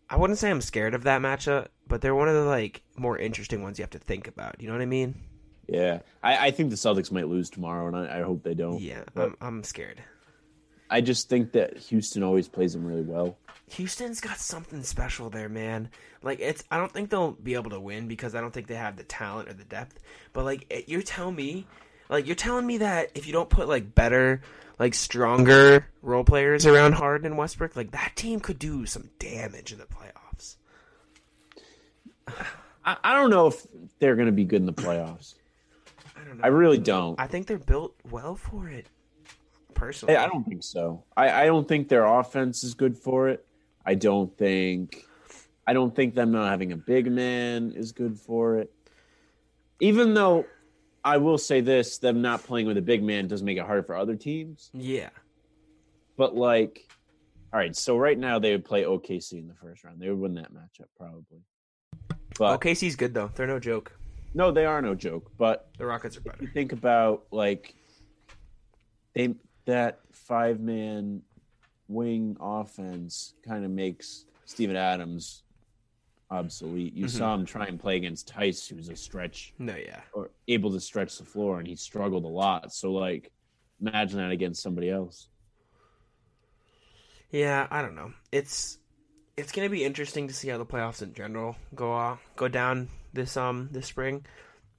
[0.09, 3.17] I wouldn't say I'm scared of that matchup, but they're one of the like more
[3.17, 4.55] interesting ones you have to think about.
[4.59, 5.15] You know what I mean?
[5.67, 8.81] Yeah, I, I think the Celtics might lose tomorrow, and I, I hope they don't.
[8.81, 10.01] Yeah, I'm, I'm scared.
[10.89, 13.37] I just think that Houston always plays them really well.
[13.73, 15.89] Houston's got something special there, man.
[16.23, 18.73] Like it's I don't think they'll be able to win because I don't think they
[18.75, 19.99] have the talent or the depth.
[20.33, 21.67] But like it- you tell me
[22.09, 24.41] like you're telling me that if you don't put like better,
[24.77, 29.71] like stronger role players around Harden and Westbrook, like that team could do some damage
[29.71, 30.55] in the playoffs.
[32.85, 33.65] I, I don't know if
[33.99, 35.35] they're going to be good in the playoffs.
[36.15, 36.43] I don't know.
[36.43, 37.19] I really don't.
[37.19, 38.87] I think they're built well for it.
[39.73, 40.15] Personally.
[40.15, 41.03] I, I don't think so.
[41.15, 43.45] I, I don't think their offense is good for it.
[43.85, 45.05] I don't think
[45.65, 48.73] I don't think them not having a big man is good for it.
[49.79, 50.45] Even though
[51.03, 53.85] I will say this, them not playing with a big man does make it hard
[53.85, 54.69] for other teams.
[54.73, 55.09] Yeah.
[56.17, 56.87] But like,
[57.53, 59.99] all right, so right now they would play OKC in the first round.
[60.01, 61.41] They would win that matchup probably.
[62.37, 63.31] But OKC's good though.
[63.33, 63.97] They're no joke.
[64.33, 65.31] no, they are no joke.
[65.37, 66.51] But The Rockets are you better.
[66.53, 67.73] think about like
[69.13, 69.35] they
[69.65, 71.21] that five man
[71.87, 75.43] wing offense kind of makes Steven Adams
[76.31, 76.93] obsolete.
[76.93, 80.01] You saw him try and play against Theis, who's a stretch No, yeah.
[80.13, 82.71] or able to stretch the floor, and he struggled a lot.
[82.73, 83.31] So like,
[83.81, 85.27] imagine that against somebody else.
[87.31, 88.11] Yeah, I don't know.
[88.31, 88.77] It's
[89.37, 92.89] it's gonna be interesting to see how the playoffs in general go uh, go down
[93.13, 94.25] this um this spring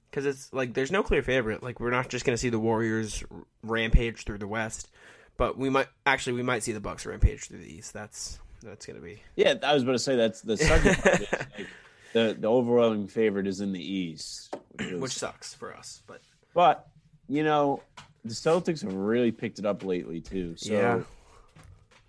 [0.09, 1.63] because it's like there's no clear favorite.
[1.63, 4.89] Like we're not just gonna see the Warriors r- rampage through the West,
[5.37, 7.93] but we might actually we might see the Bucks rampage through the East.
[7.93, 11.21] That's that's gonna be Yeah, I was about to say that's the second part.
[11.21, 11.67] is, like,
[12.13, 16.21] the the overwhelming favorite is in the East, which, is, which sucks for us, but
[16.53, 16.87] but
[17.27, 17.81] you know
[18.23, 20.55] the Celtics have really picked it up lately too.
[20.55, 21.01] So Yeah.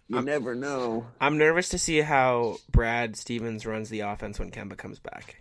[0.09, 1.07] you never know.
[1.21, 5.37] I'm nervous to see how Brad Stevens runs the offense when Kemba comes back.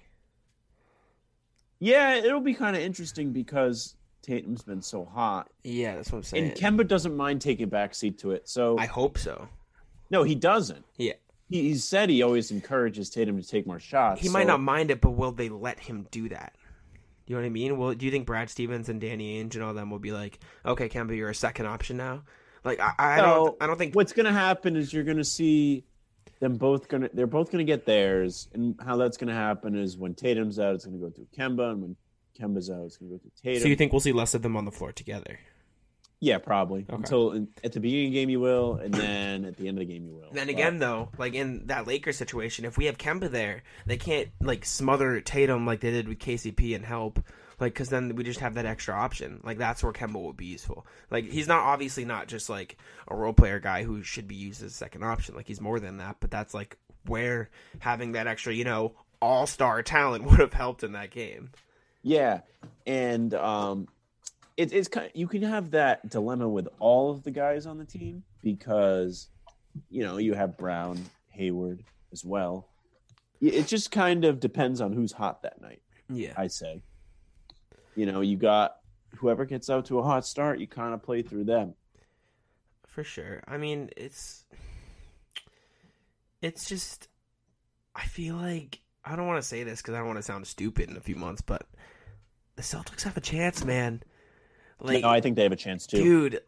[1.79, 6.23] Yeah, it'll be kind of interesting because Tatum's been so hot, Yeah, that's what I'm
[6.23, 6.43] saying.
[6.43, 8.47] and Kemba doesn't mind taking a backseat to it.
[8.47, 9.49] So I hope so.
[10.11, 10.85] No, he doesn't.
[10.97, 11.13] Yeah.
[11.49, 14.21] He, he said he always encourages Tatum to take more shots.
[14.21, 16.53] He might so- not mind it, but will they let him do that?
[17.25, 17.77] You know what I mean?
[17.77, 20.39] Well, do you think Brad Stevens and Danny Ainge and all them will be like,
[20.65, 22.23] okay, Kemba, you're a second option now?
[22.65, 23.95] Like, I, I don't, I don't think.
[23.95, 25.85] what's going to happen is you're going to see
[26.41, 29.33] them both going to they're both going to get theirs, and how that's going to
[29.33, 31.95] happen is when Tatum's out, it's going to go through Kemba, and when
[32.39, 33.61] Kemba's out, it's going to go through Tatum.
[33.61, 35.39] So you think we'll see less of them on the floor together?
[36.21, 39.57] Yeah, probably until in, at the beginning of the game you will, and then at
[39.57, 40.29] the end of the game you will.
[40.31, 43.97] Then But- again, though, like in that Lakers situation, if we have Kemba there, they
[43.97, 47.19] can't like smother Tatum like they did with KCP and help.
[47.59, 49.39] Like, because then we just have that extra option.
[49.43, 50.83] Like, that's where Kemba would be useful.
[51.11, 52.75] Like, he's not obviously not just like
[53.07, 55.35] a role player guy who should be used as a second option.
[55.35, 56.15] Like, he's more than that.
[56.19, 60.83] But that's like where having that extra, you know, all star talent would have helped
[60.83, 61.51] in that game.
[62.01, 62.41] Yeah,
[62.87, 63.87] and um,
[64.57, 65.07] it, it's kind.
[65.07, 69.27] of, you can have that dilemma with all of the guys on the team because
[69.89, 72.67] you know you have Brown, Hayward as well.
[73.41, 75.81] It just kind of depends on who's hot that night.
[76.09, 76.33] Yeah.
[76.37, 76.83] I say.
[77.95, 78.77] You know, you got
[79.15, 81.73] whoever gets out to a hot start, you kind of play through them.
[82.87, 83.41] For sure.
[83.47, 84.45] I mean, it's
[86.41, 87.07] it's just
[87.95, 90.45] I feel like I don't want to say this because I don't want to sound
[90.47, 91.67] stupid in a few months, but
[92.55, 94.03] the Celtics have a chance, man.
[94.81, 95.97] Like, no, I think they have a chance too.
[95.97, 96.41] dude,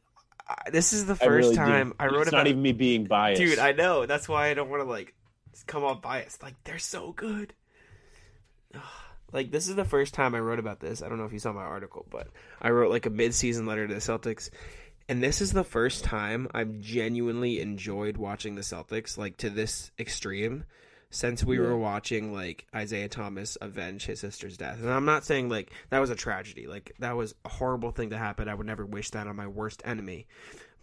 [0.72, 1.62] this is the I first really do.
[1.62, 2.40] time I wrote it's about.
[2.40, 3.40] not even me being biased.
[3.42, 5.14] dude, I know that's why I don't want to like
[5.68, 6.42] come off biased.
[6.44, 7.54] Like they're so good.
[9.32, 11.02] Like this is the first time I wrote about this.
[11.02, 12.28] I don't know if you saw my article, but
[12.62, 14.52] I wrote like a mid-season letter to the Celtics,
[15.10, 19.90] and this is the first time I've genuinely enjoyed watching the Celtics like to this
[19.98, 20.66] extreme
[21.14, 24.80] since we were watching like Isaiah Thomas avenge his sister's death.
[24.82, 26.66] And I'm not saying like that was a tragedy.
[26.66, 28.50] Like that was a horrible thing to happen.
[28.50, 30.26] I would never wish that on my worst enemy.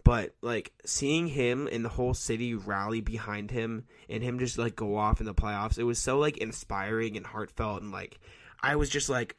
[0.05, 4.77] But like seeing him and the whole city rally behind him and him just like
[4.77, 8.17] go off in the playoffs, it was so like inspiring and heartfelt and like
[8.63, 9.35] I was just like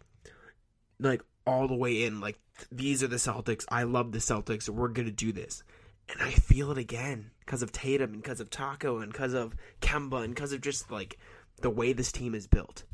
[1.01, 2.39] like all the way in like
[2.71, 3.65] these are the Celtics.
[3.71, 4.69] I love the Celtics.
[4.69, 5.65] We're going to do this.
[6.13, 9.55] And I feel it again because of Tatum and because of Taco and because of
[9.81, 11.19] Kemba and because of just like
[11.61, 12.85] the way this team is built.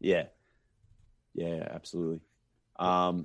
[0.00, 0.24] Yeah.
[1.34, 2.20] Yeah, absolutely.
[2.78, 3.24] Um,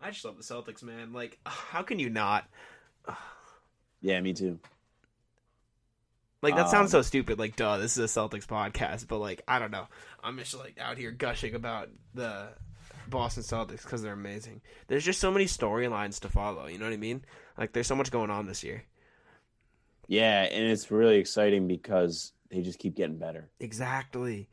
[0.00, 1.12] I just love the Celtics, man.
[1.12, 2.48] Like, how can you not?
[4.00, 4.58] yeah, me too.
[6.42, 7.38] Like that sounds Um, so stupid.
[7.38, 9.86] Like, duh, this is a Celtics podcast, but like, I don't know.
[10.22, 12.48] I'm just like out here gushing about the
[13.10, 14.60] Boston Celtics because they're amazing.
[14.88, 16.66] There's just so many storylines to follow.
[16.66, 17.24] You know what I mean?
[17.56, 18.84] Like, there's so much going on this year.
[20.08, 23.48] Yeah, and it's really exciting because they just keep getting better.
[23.60, 24.48] Exactly.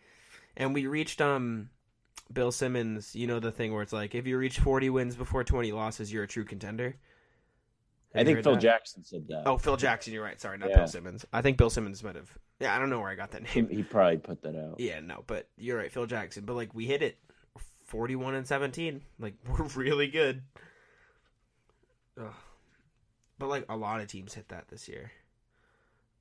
[0.57, 1.69] And we reached um
[2.31, 5.43] Bill Simmons, you know the thing where it's like if you reach 40 wins before
[5.43, 6.95] 20 losses, you're a true contender.
[8.15, 8.61] Have I think Phil that?
[8.61, 9.43] Jackson said that.
[9.45, 10.39] Oh, Phil Jackson, you're right.
[10.39, 10.77] Sorry, not Yeah.
[10.77, 11.25] Bill Simmons.
[11.33, 12.31] I think Bill Simmons might have.
[12.59, 13.69] Yeah, I don't know where I got that he, name.
[13.69, 14.79] he probably put that out.
[14.79, 16.45] Yeah, no, but you're right, Phil Jackson.
[16.45, 17.17] But like we hit it,
[17.93, 19.01] 41 and 17.
[19.19, 20.41] Like we're really good.
[22.19, 22.33] Ugh.
[23.37, 25.11] But like a lot of teams hit that this year.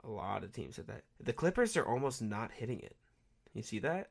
[0.04, 1.04] A lot of teams hit that.
[1.18, 2.94] The Clippers are almost not hitting it.
[3.54, 4.10] You see that?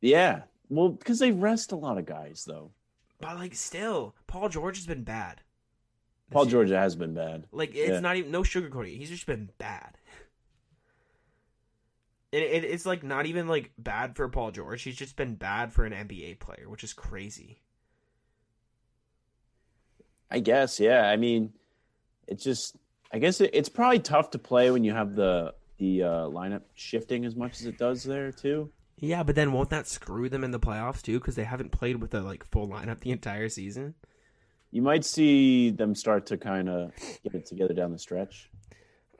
[0.00, 2.72] Yeah, well, because they rest a lot of guys though.
[3.20, 5.42] But like still, Paul George has been bad.
[6.32, 6.50] Paul year.
[6.52, 7.44] George has been bad.
[7.52, 8.00] Like it's Yeah.
[8.00, 8.96] not even no sugarcoating.
[8.96, 9.98] He's just been bad.
[12.32, 14.82] It, it, it's like not even like bad for Paul George.
[14.82, 17.60] He's just been bad for an NBA player, which is crazy.
[20.30, 21.08] I guess, yeah.
[21.08, 21.52] I mean,
[22.28, 22.76] it's just,
[23.12, 26.62] I guess it, it's probably tough to play when you have the the uh, lineup
[26.74, 28.70] shifting as much as it does there too.
[28.98, 31.18] Yeah, but then won't that screw them in the playoffs too?
[31.18, 33.94] Because they haven't played with a like full lineup the entire season.
[34.70, 36.92] You might see them start to kind of
[37.24, 38.50] get it together down the stretch.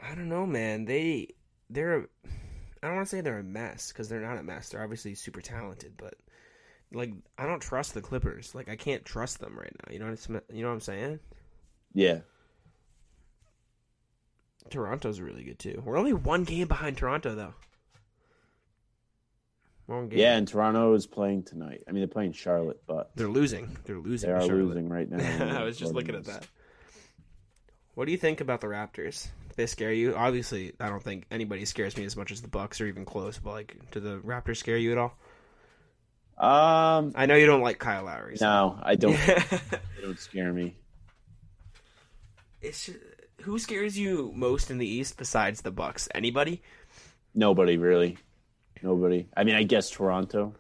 [0.01, 0.85] I don't know, man.
[0.85, 1.29] They
[1.71, 2.09] they're
[2.83, 4.71] I don't want to say they're a mess because they're not a mess.
[4.71, 6.15] They're obviously super talented, but
[6.93, 8.55] like I don't trust the Clippers.
[8.55, 9.93] Like I can't trust them right now.
[9.93, 11.21] You know what I'm, you know what I'm saying?
[11.93, 12.21] Yeah,
[14.71, 15.83] Toronto's really good too.
[15.85, 17.55] We're only one game behind Toronto though.
[19.87, 20.21] One game.
[20.21, 20.37] yeah.
[20.37, 21.83] And Toronto is playing tonight.
[21.89, 23.77] I mean, they're playing Charlotte, but they're losing.
[23.85, 24.31] They're losing.
[24.31, 24.67] they are Charlotte.
[24.67, 25.59] losing right now.
[25.61, 26.47] I was just looking at that.
[27.95, 29.27] What do you think about the Raptors?
[29.61, 30.15] They scare you?
[30.17, 33.39] Obviously, I don't think anybody scares me as much as the Bucks or even close.
[33.39, 35.19] But like, do the Raptors scare you at all?
[36.39, 38.39] Um, I know you don't like Kyle Lowry.
[38.39, 39.13] so- no, I don't.
[39.27, 39.69] they
[40.01, 40.77] don't scare me.
[42.63, 42.89] it's
[43.43, 46.09] who scares you most in the East besides the Bucks?
[46.15, 46.63] Anybody?
[47.35, 48.17] Nobody really.
[48.83, 49.29] Nobody.
[49.37, 50.55] I mean, I guess Toronto.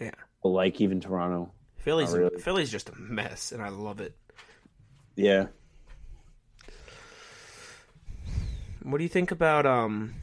[0.00, 0.10] Yeah.
[0.42, 1.52] But like even Toronto.
[1.76, 2.40] Philly's really.
[2.40, 4.16] Philly's just a mess, and I love it.
[5.14, 5.46] Yeah.
[8.82, 10.14] What do you think about um?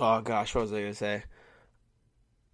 [0.00, 1.24] Oh gosh, what was I gonna say?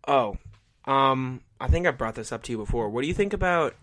[0.06, 0.36] Oh,
[0.84, 2.88] um, I think I brought this up to you before.
[2.88, 3.74] What do you think about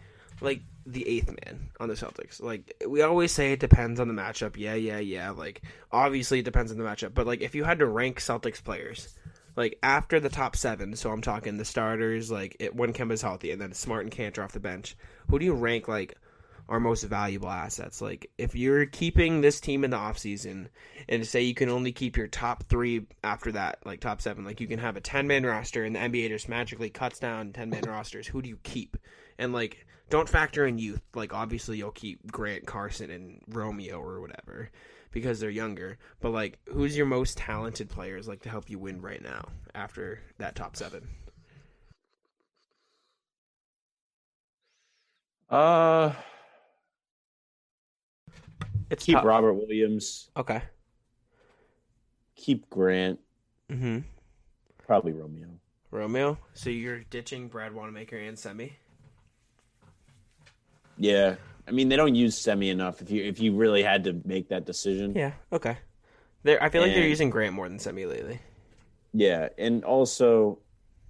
[0.42, 2.42] like the eighth man on the Celtics?
[2.42, 4.58] Like we always say, it depends on the matchup.
[4.58, 5.32] Yeah, yeah, yeah.
[5.32, 8.64] Like obviously it depends on the matchup, but like if you had to rank Celtics
[8.64, 9.16] players,
[9.56, 13.52] like after the top seven, so I'm talking the starters, like it, when Kemba's healthy,
[13.52, 14.96] and then Smart and Kanter off the bench.
[15.30, 16.18] Who do you rank like
[16.70, 18.02] our most valuable assets.
[18.02, 20.68] Like if you're keeping this team in the offseason
[21.08, 24.60] and say you can only keep your top three after that, like top seven, like
[24.60, 27.70] you can have a ten man roster and the NBA just magically cuts down ten
[27.70, 28.28] man rosters.
[28.28, 28.98] Who do you keep?
[29.38, 31.02] And like don't factor in youth.
[31.14, 34.70] Like obviously you'll keep Grant Carson and Romeo or whatever
[35.12, 35.98] because they're younger.
[36.20, 40.20] But like who's your most talented players like to help you win right now after
[40.38, 41.08] that top seven?
[45.50, 46.12] Uh,
[48.90, 49.26] It's keep tough.
[49.26, 50.30] Robert Williams.
[50.38, 50.62] Okay.
[52.36, 53.20] Keep Grant.
[53.70, 54.00] Mm-hmm.
[54.86, 55.48] Probably Romeo.
[55.92, 56.38] Romeo.
[56.54, 58.74] So you're ditching Brad Wanamaker and Semi.
[60.98, 61.36] Yeah,
[61.68, 63.02] I mean they don't use semi enough.
[63.02, 65.34] If you if you really had to make that decision, Yeah.
[65.52, 65.78] Okay.
[66.44, 68.40] They're, I feel like they're using Grant more than Semi lately.
[69.12, 70.60] Yeah, and also,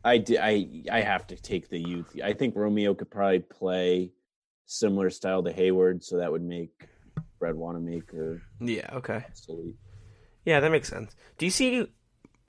[0.03, 2.15] I di- I I have to take the youth.
[2.23, 4.11] I think Romeo could probably play
[4.65, 6.87] similar style to Hayward, so that would make
[7.39, 8.89] Brad Wanamaker Yeah.
[8.93, 9.23] Okay.
[9.27, 9.75] obsolete.
[10.45, 11.15] Yeah, that makes sense.
[11.37, 11.87] Do you see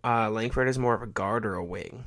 [0.05, 2.05] uh, Langford as more of a guard or a wing?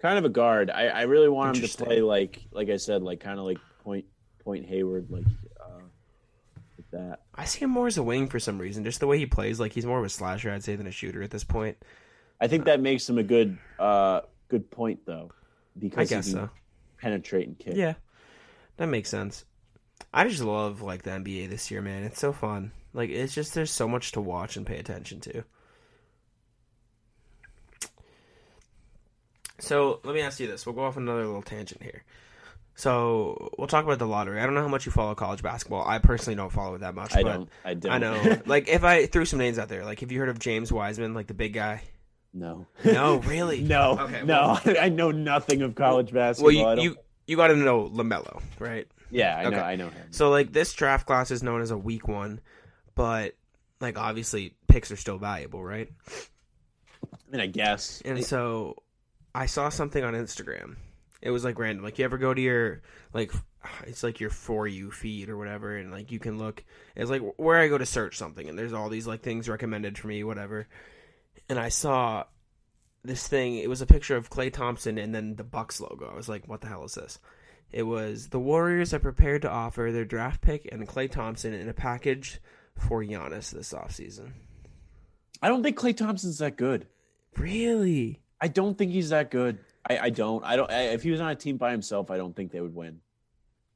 [0.00, 0.70] Kind of a guard.
[0.70, 3.58] I, I really want him to play like like I said, like kind of like
[3.84, 4.06] point
[4.42, 5.26] point Hayward, like
[5.60, 5.82] uh,
[6.78, 7.20] like that.
[7.34, 8.82] I see him more as a wing for some reason.
[8.82, 10.90] Just the way he plays, like he's more of a slasher, I'd say, than a
[10.90, 11.76] shooter at this point.
[12.40, 15.30] I think that makes him a good uh good point though,
[15.78, 16.50] because I guess he can so.
[16.98, 17.74] penetrate and kick.
[17.76, 17.94] Yeah,
[18.78, 19.44] that makes sense.
[20.12, 22.04] I just love like the NBA this year, man.
[22.04, 22.72] It's so fun.
[22.94, 25.44] Like it's just there's so much to watch and pay attention to.
[29.58, 30.66] So let me ask you this.
[30.66, 32.04] We'll go off another little tangent here.
[32.74, 34.40] So we'll talk about the lottery.
[34.40, 35.86] I don't know how much you follow college basketball.
[35.86, 37.14] I personally don't follow it that much.
[37.14, 37.48] I but don't.
[37.64, 37.92] I don't.
[37.92, 38.42] I know.
[38.46, 41.14] like if I threw some names out there, like have you heard of James Wiseman,
[41.14, 41.82] like the big guy?
[42.32, 42.66] no.
[42.84, 43.60] No, really?
[43.62, 43.98] no.
[44.00, 44.58] Okay, no.
[44.80, 46.64] I know nothing of college basketball.
[46.64, 48.86] Well, you you, you got to know Lamelo, right?
[49.12, 49.58] Yeah, I know.
[49.58, 50.08] I know him.
[50.10, 52.40] So like this draft class is known as a weak one,
[52.94, 53.34] but
[53.80, 55.90] like obviously picks are still valuable, right?
[56.08, 58.02] I mean, I guess.
[58.04, 58.82] And so
[59.34, 60.76] I saw something on Instagram.
[61.20, 61.84] It was like random.
[61.84, 62.80] Like you ever go to your
[63.12, 63.32] like
[63.86, 66.64] it's like your for you feed or whatever and like you can look
[66.96, 69.98] it's like where I go to search something and there's all these like things recommended
[69.98, 70.68] for me whatever.
[71.50, 72.24] And I saw
[73.04, 73.56] this thing.
[73.56, 76.10] It was a picture of Klay Thompson and then the Bucks logo.
[76.10, 77.18] I was like, what the hell is this?
[77.72, 81.68] It was the Warriors are prepared to offer their draft pick and Klay Thompson in
[81.68, 82.40] a package
[82.76, 84.32] for Giannis this offseason.
[85.40, 86.86] I don't think Klay Thompson's that good.
[87.36, 88.20] Really?
[88.40, 89.58] I don't think he's that good.
[89.88, 90.44] I, I don't.
[90.44, 90.70] I don't.
[90.70, 93.00] I, if he was on a team by himself, I don't think they would win.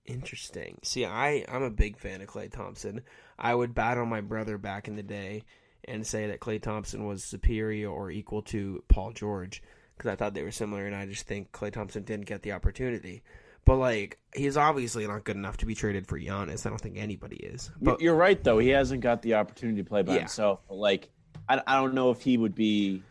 [0.04, 0.78] Interesting.
[0.82, 3.00] See, I I'm a big fan of Klay Thompson.
[3.38, 5.42] I would battle my brother back in the day
[5.84, 9.62] and say that Klay Thompson was superior or equal to Paul George
[9.96, 12.52] because I thought they were similar, and I just think Klay Thompson didn't get the
[12.52, 13.22] opportunity.
[13.66, 16.64] But like, he's obviously not good enough to be traded for Giannis.
[16.64, 17.70] I don't think anybody is.
[17.82, 18.58] But you're right, though.
[18.58, 20.18] He hasn't got the opportunity to play by Yeah.
[20.20, 20.60] himself.
[20.68, 21.10] But like,
[21.48, 23.02] I, I don't know if he would be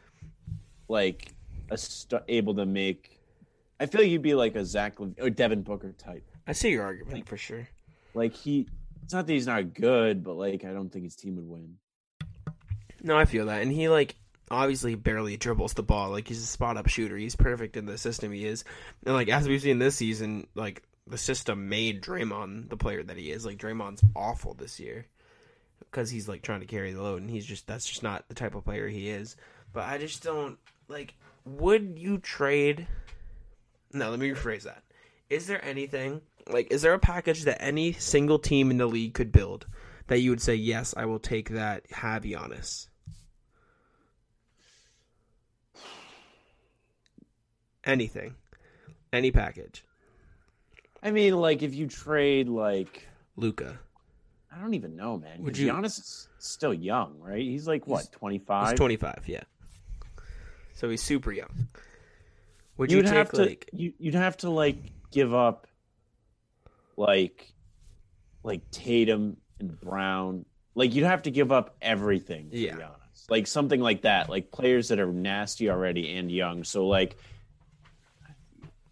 [0.87, 1.27] like
[1.69, 3.19] a st- able to make.
[3.79, 6.23] I feel like he'd be like a Zach Lev- or Devin Booker type.
[6.47, 7.67] I see your argument for sure.
[8.13, 8.67] Like he,
[9.03, 11.75] it's not that he's not good, but like I don't think his team would win.
[13.03, 14.15] No, I feel that, and he like
[14.51, 16.11] obviously barely dribbles the ball.
[16.11, 17.17] Like he's a spot up shooter.
[17.17, 18.63] He's perfect in the system he is,
[19.05, 23.17] and like as we've seen this season, like the system made Draymond the player that
[23.17, 23.45] he is.
[23.45, 25.05] Like Draymond's awful this year
[25.79, 28.35] because he's like trying to carry the load, and he's just that's just not the
[28.35, 29.35] type of player he is.
[29.73, 31.15] But I just don't like.
[31.45, 32.87] Would you trade?
[33.93, 34.83] No, let me rephrase that.
[35.29, 36.71] Is there anything like?
[36.71, 39.67] Is there a package that any single team in the league could build
[40.07, 41.89] that you would say yes, I will take that?
[41.91, 42.87] Have Giannis.
[47.85, 48.35] Anything,
[49.13, 49.83] any package.
[51.03, 53.79] I mean, like if you trade like Luka.
[54.51, 55.43] I don't even know, man.
[55.43, 57.41] Would you- Giannis is still young, right?
[57.41, 58.75] He's like what twenty He's five.
[58.75, 59.23] twenty five.
[59.27, 59.43] Yeah.
[60.73, 61.67] So he's super young.
[62.77, 63.69] Would you You'd take have to like?
[63.73, 64.77] you, you'd have to like
[65.11, 65.67] give up
[66.97, 67.53] like
[68.43, 70.45] like Tatum and Brown.
[70.73, 72.49] Like you'd have to give up everything.
[72.51, 72.75] To Yeah.
[72.75, 74.29] be honest, like something like that.
[74.29, 76.63] Like players that are nasty already and young.
[76.63, 77.17] So like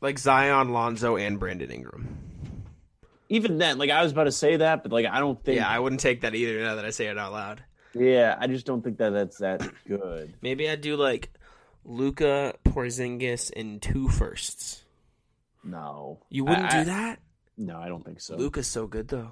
[0.03, 2.07] like Zion, Lonzo, and Brandon Ingram.
[3.29, 5.57] even then, like I was about to say that, but like I don't think.
[5.57, 6.61] Yeah, I wouldn't take that either.
[6.61, 7.63] Now that I say it out loud,
[7.95, 10.35] yeah, I just don't think that that's that good.
[10.41, 11.31] maybe I'd do like
[11.85, 14.83] Luka, Porzingis, and two firsts.
[15.63, 17.19] No, You wouldn't I- do that.
[17.57, 18.35] No, I don't think so.
[18.35, 19.31] Luka's so good though.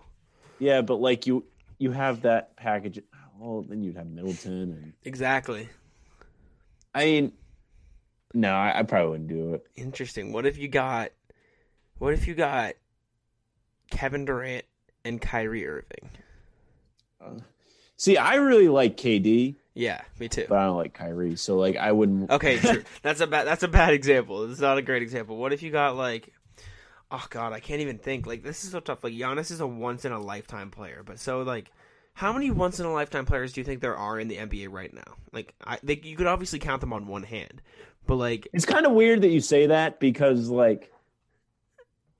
[0.60, 1.44] Yeah, but like you,
[1.80, 3.00] you have that package.
[3.40, 5.68] Well, then you'd have Middleton, and Exactly.
[6.94, 7.32] I mean,
[8.34, 9.66] no, I, I probably wouldn't do it.
[9.76, 10.32] Interesting.
[10.32, 11.12] What if you got?
[11.98, 12.74] What if you got
[13.92, 14.66] Kevin Durant
[15.06, 16.10] and Kyrie Irving.
[17.98, 20.46] See, I really like KD, Yeah, me too.
[20.50, 21.36] but I don't like Kyrie.
[21.36, 22.32] So like, I wouldn't.
[22.32, 22.84] Okay, true.
[23.04, 23.46] That's a bad.
[23.46, 24.50] That's a bad example.
[24.50, 25.38] It's not a great example.
[25.38, 26.34] What if you got like,
[27.12, 28.26] oh god, I can't even think.
[28.26, 29.04] Like this is so tough.
[29.04, 31.70] Like Giannis is a once in a lifetime player, but so like,
[32.14, 34.68] how many once in a lifetime players do you think there are in the NBA
[34.72, 35.16] right now?
[35.32, 37.62] Like, I they, you could obviously count them on one hand,
[38.06, 40.92] but like, It's kind of weird that you say that because like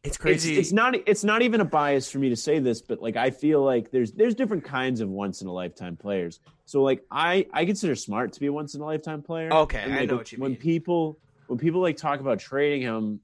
[0.04, 0.58] it's it's, crazy.
[0.58, 3.30] it's not it's not even a bias for me to say this, but like I
[3.30, 6.40] feel like there's there's different kinds of once in a lifetime players.
[6.66, 9.52] So like I I consider Smart to be a once in a lifetime player.
[9.54, 10.60] Okay, And, I like, know when- what you when mean.
[10.60, 13.20] people when people like talk about trading him,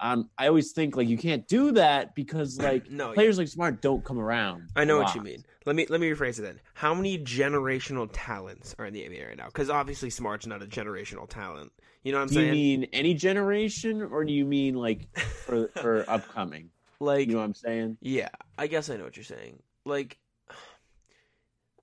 [0.00, 3.80] um, I always think like you can't do that because like No, players like Smart
[3.80, 4.68] don't come around.
[4.76, 5.44] I know what you mean.
[5.64, 6.60] Let me let me rephrase it then.
[6.74, 9.46] How many generational talents are in the NBA right now?
[9.46, 11.72] Because obviously Smart's not a generational talent.
[12.02, 12.52] You know what I'm Do saying?
[12.52, 16.70] Do you mean any generation, or do you mean like for for upcoming?
[17.00, 17.98] like, You know what I'm saying?
[18.00, 19.60] yeah, I guess I know what you're saying.
[19.84, 20.18] Like,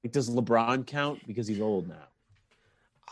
[0.04, 2.08] Like, does LeBron count because he's old now?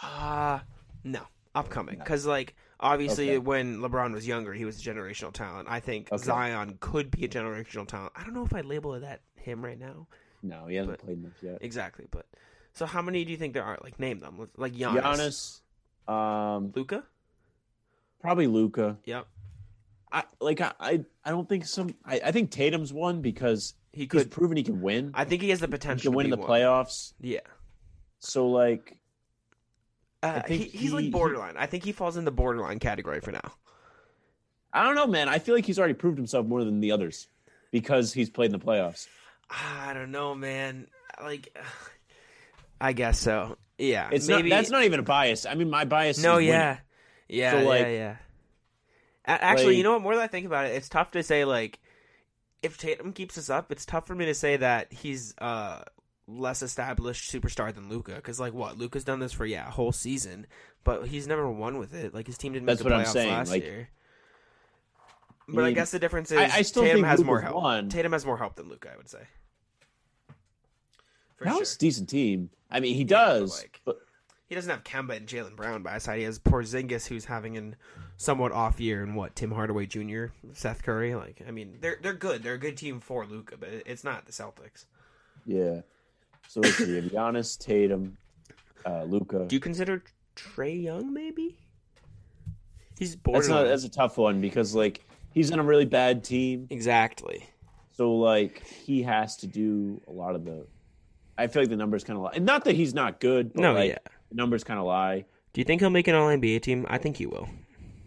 [0.02, 0.64] Ah,
[1.04, 1.22] no,
[1.54, 1.98] upcoming.
[1.98, 3.38] Because like obviously Okay.
[3.38, 5.68] when LeBron was younger, he was a generational talent.
[5.70, 6.24] I think Okay.
[6.24, 8.14] Zion could be a generational talent.
[8.16, 10.08] I don't know if I'd label that him right now.
[10.44, 11.60] No, he hasn't But- played enough yet.
[11.62, 12.26] Exactly, but
[12.74, 13.78] so how many do you think there are?
[13.84, 14.50] Like name them.
[14.58, 15.62] Like Giannis,
[16.08, 17.04] Giannis, um, Luka.
[18.20, 18.98] probably Luka.
[19.06, 19.28] Yep,
[20.12, 21.96] I like I, I I don't think some.
[22.06, 24.32] I, I think Tatum's one because he he's could.
[24.32, 25.12] proven he can win.
[25.14, 26.50] I think he has the He potential can to win in the one.
[26.50, 27.14] playoffs.
[27.20, 27.40] Yeah,
[28.20, 28.98] So like,
[30.24, 31.56] uh, he, he's like he- borderline.
[31.58, 33.54] I think he falls in the borderline category for now.
[34.74, 35.28] I don't know, man.
[35.28, 37.28] I feel like he's already proved himself more than the others
[37.72, 39.08] because he's played in the playoffs.
[39.50, 40.88] I don't know, man.
[41.22, 41.56] Like,
[42.82, 43.58] I guess so.
[43.78, 44.56] Yeah, It's maybe not.
[44.58, 45.46] That's not even a bias.
[45.46, 46.22] I mean, my bias.
[46.22, 46.78] No, yeah,
[47.28, 48.16] yeah, So, yeah, like- yeah.
[49.26, 50.02] A- Actually, you know what?
[50.02, 51.46] More than I think about it, it's tough to say.
[51.46, 51.80] Like,
[52.64, 55.82] if Tatum keeps us up, it's tough for me to say that he's uh
[56.40, 58.16] less established superstar than Luka.
[58.16, 60.48] Because, like, what Luka's done this for yeah a whole season,
[60.84, 62.14] but he's never won with it.
[62.14, 63.90] Like, his team didn't make the what I'm playoffs saying, last like- year.
[65.48, 67.56] But I mean, guess the difference is I- I still Tatum has more help.
[67.56, 67.90] won.
[67.90, 69.24] Tatum has more help than Luka, I would say.
[71.38, 71.60] For That sure.
[71.60, 72.52] was a decent team.
[72.70, 73.10] I mean, he Yeah, but,
[73.40, 73.98] does, like- but
[74.48, 76.18] He doesn't have Kemba and Jaylen Brown by his side.
[76.20, 77.78] He has Porzingis, who's having an
[78.18, 81.16] somewhat off year, and what Tim Hardaway Jr., Seth Curry.
[81.16, 82.44] Like, I mean, they're they're good.
[82.44, 84.86] They're a good team for Luka, but it's not the Celtics.
[85.46, 85.82] yeah.
[86.52, 87.00] So let's see.
[87.00, 88.18] Giannis, Tatum,
[88.86, 89.46] uh, Luka.
[89.48, 90.04] Do you consider
[90.36, 91.58] Trae Young maybe?
[93.00, 93.64] He's That's borderline.
[93.64, 93.70] not.
[93.70, 95.00] That's a tough one because like
[95.34, 96.68] he's on a really bad team.
[96.70, 97.48] exactly.
[97.96, 100.66] So like he has to do a lot of the.
[101.38, 102.34] I feel like the numbers kind of lie.
[102.36, 103.54] And not that he's not good.
[103.54, 104.00] But No, like, yeah.
[104.28, 105.24] The numbers kind of lie.
[105.54, 106.86] Do you think he'll make an All NBA team?
[106.90, 107.48] I think he will.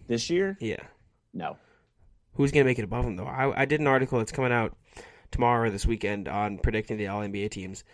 [0.06, 0.82] This year, Yeah.
[1.32, 1.56] no.
[2.34, 3.24] Who's gonna make it above him though?
[3.24, 4.76] I, I did an article that's coming out
[5.30, 7.84] tomorrow or this weekend on predicting the All NBA teams.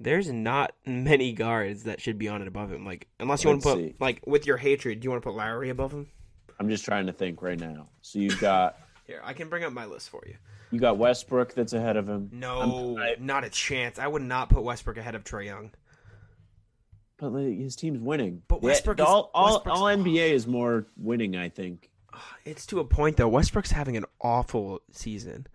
[0.00, 2.84] There's not many guards that should be on it above him.
[2.84, 3.94] Like unless you want to put see.
[4.00, 6.08] like with your hatred, do you want to put Lowry above him?
[6.60, 7.88] I'm just trying to think right now.
[8.02, 10.34] So you've got Here, I can bring up my list for you.
[10.70, 12.28] you got Westbrook that's ahead of him.
[12.32, 13.98] No, I'm- not a chance.
[13.98, 15.70] I would not put Westbrook ahead of Trae Young.
[17.16, 18.42] But like, his team's winning.
[18.48, 21.36] But Westbrook the is- all, all, all NBA is more winning.
[21.36, 21.90] I think.
[22.44, 23.28] It's to a point though.
[23.28, 25.46] Westbrook's having an awful season.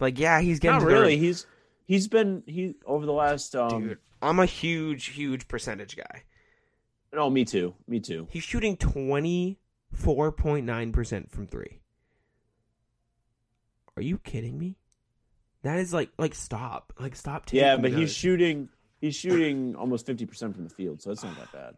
[0.00, 1.16] Like, yeah, he's getting Not really.
[1.16, 1.46] He's
[1.92, 3.88] he's been he over the last um.
[3.88, 6.22] Dude, I'm a huge, huge percentage guy.
[7.12, 7.74] No, me too.
[7.86, 8.26] Me too.
[8.30, 9.58] He's shooting twenty
[9.92, 11.80] four point nine percent from three.
[13.96, 14.78] Are you kidding me?
[15.62, 17.46] That is like, like stop, like stop.
[17.46, 18.70] Taking Yeah, but he's shooting.
[19.00, 21.74] He's shooting almost fifty percent from the field, so that's not that bad.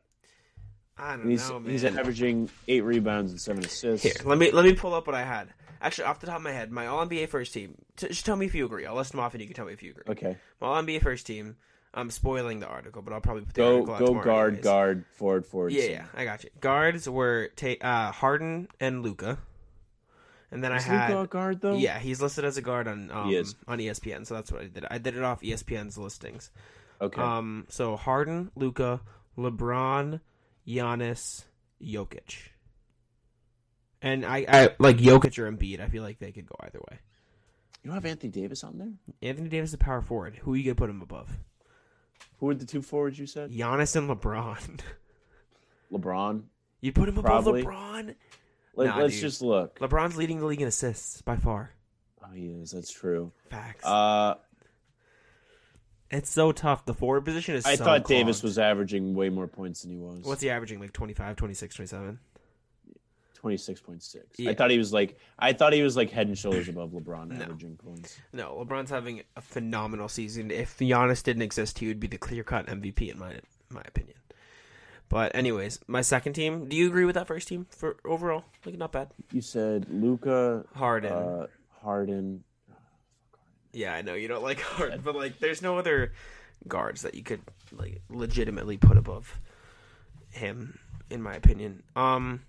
[0.97, 1.71] I don't And he's know, man.
[1.73, 4.05] he's averaging eight rebounds and seven assists.
[4.05, 5.49] Here, let me let me pull up what I had.
[5.81, 7.75] Actually, off the top of my head, my All NBA first team.
[7.97, 8.87] T- just tell me if you agree.
[8.87, 10.05] I'll list them off, and you can tell me if you agree.
[10.09, 11.57] Okay, My All NBA first team.
[11.97, 14.49] I'm spoiling the article, but I'll probably put the go article out go tomorrow guard
[14.55, 14.65] anyways.
[14.65, 15.73] guard forward forward.
[15.73, 16.51] Yeah, yeah, I got you.
[16.61, 19.39] Guards were ta- uh, Harden and Luka,
[20.51, 21.77] and then Is I had Luka a guard though?
[21.77, 23.55] yeah, he's listed as a guard on um, He is.
[23.69, 24.87] on ESPN, so that's what I did.
[24.91, 26.51] I did it off ESPN's listings.
[27.01, 27.21] Okay.
[27.21, 29.01] Um, so Harden, Luka,
[29.39, 30.21] LeBron,
[30.67, 31.45] Giannis,
[31.83, 32.37] Jokic,
[34.03, 35.81] and I, I like Jokic or Embiid.
[35.81, 36.99] I feel like they could go either way.
[37.83, 38.93] you don't have Anthony Davis on there.
[39.23, 40.37] Anthony Davis is a power forward.
[40.43, 41.31] Who are you gonna put him above?
[42.39, 43.51] Who are the two forwards you said?
[43.51, 44.81] Giannis and LeBron.
[45.93, 46.43] LeBron.
[46.81, 47.63] you put him above Probably.
[47.63, 48.15] LeBron.
[48.77, 49.79] Let, Nah, us just look.
[49.79, 51.71] LeBron's leading the league in assists by far.
[52.25, 52.73] Oh, he is.
[52.73, 53.31] That's true.
[53.51, 53.85] Facts.
[53.85, 54.35] Uh,
[56.15, 56.85] it's so tough.
[56.87, 59.97] The forward position is I so thought Davis was averaging way more points than he
[59.99, 60.21] was.
[60.25, 60.81] What's he averaging?
[60.81, 62.19] Like 25, 26, 27?
[63.35, 64.39] Twenty six point six.
[64.39, 64.53] Yeah.
[64.53, 67.39] I thought he was like I thought he was like head and shoulders above LeBron
[67.43, 68.19] averaging points.
[68.33, 70.51] No, LeBron's having a phenomenal season.
[70.51, 73.35] If Giannis didn't exist, he would be the clear cut MVP in my
[73.69, 74.17] my opinion.
[75.11, 76.71] But anyways, my second team.
[76.71, 78.45] Do you agree with that first team for overall?
[78.65, 79.11] Like not bad.
[79.31, 81.13] You said Luka Harden.
[81.13, 81.47] uh,
[81.83, 82.45] Harden.
[83.75, 86.13] Yeah, I know you don't like Harden, but like, there's no other
[86.67, 87.41] guards that you could
[87.73, 89.39] like legitimately put above
[90.31, 90.79] him,
[91.11, 91.83] in my opinion.
[91.97, 92.43] Um,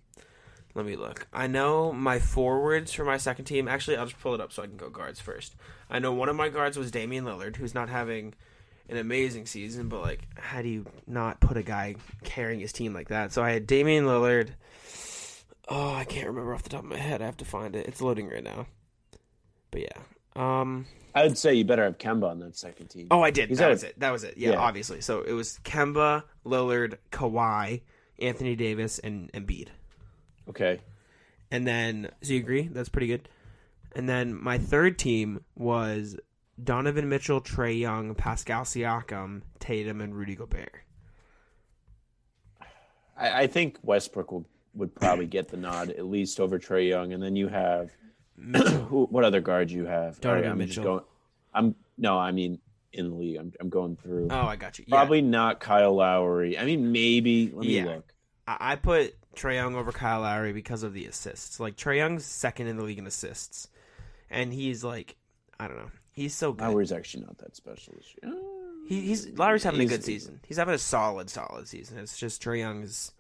[0.76, 1.28] let me look.
[1.34, 3.67] I know my forwards for my second team.
[3.67, 5.55] Actually, I'll just pull it up so I can go guards first.
[5.89, 8.34] I know one of my guards was Damian Lillard, who's not having
[8.89, 12.93] an amazing season, but like, how do you not put a guy carrying his team
[12.93, 13.32] like that?
[13.32, 14.49] So I had Damian Lillard.
[15.67, 17.21] Oh, I can't remember off the top of my head.
[17.21, 17.88] I have to find it.
[17.88, 18.67] It's loading right now.
[19.71, 20.01] But yeah.
[20.36, 23.08] Um, I would say you better have Kemba on that second team.
[23.10, 23.50] Oh, I did.
[23.50, 24.00] He's that was it.
[24.00, 24.38] That was it.
[24.38, 24.58] Yeah, Yeah.
[24.60, 25.02] obviously.
[25.02, 27.82] So it was Kemba, Lillard, Kawhi,
[28.20, 29.70] Anthony Davis, and Embiid.
[30.50, 30.80] Okay.
[31.52, 32.68] And then, so you agree?
[32.68, 33.30] That's pretty good.
[33.96, 36.18] And then my third team was
[36.62, 40.74] Donovan Mitchell, Trae Young, Pascal Siakam, Tatum, and Rudy Gobert.
[43.18, 47.14] I, I think Westbrook will, would probably get the nod at least over Trae Young,
[47.14, 47.92] and then you have
[48.90, 50.20] who, what other guards you have?
[50.26, 50.84] All I'm just Mitchell.
[50.84, 51.04] going.
[51.54, 52.60] I'm no, I mean
[52.92, 53.38] in the league.
[53.38, 54.28] I'm I'm going through.
[54.32, 54.86] Oh, I got you.
[54.88, 54.96] Yeah.
[54.96, 56.58] Probably not Kyle Lowry.
[56.58, 57.52] I mean, maybe.
[57.54, 57.86] Let me Yeah.
[57.86, 58.14] look.
[58.48, 61.60] I I put Trae Young over Kyle Lowry because of the assists.
[61.60, 63.70] Like Trae Young's second in the league in assists,
[64.30, 65.16] and he's like,
[65.60, 66.64] I don't know, he's so good.
[66.66, 68.34] Lowry's actually not that special this year.
[68.88, 70.40] He, he's Lowry's having a good season.
[70.46, 71.98] He's having a solid, solid season.
[71.98, 73.12] It's just Trae Young's.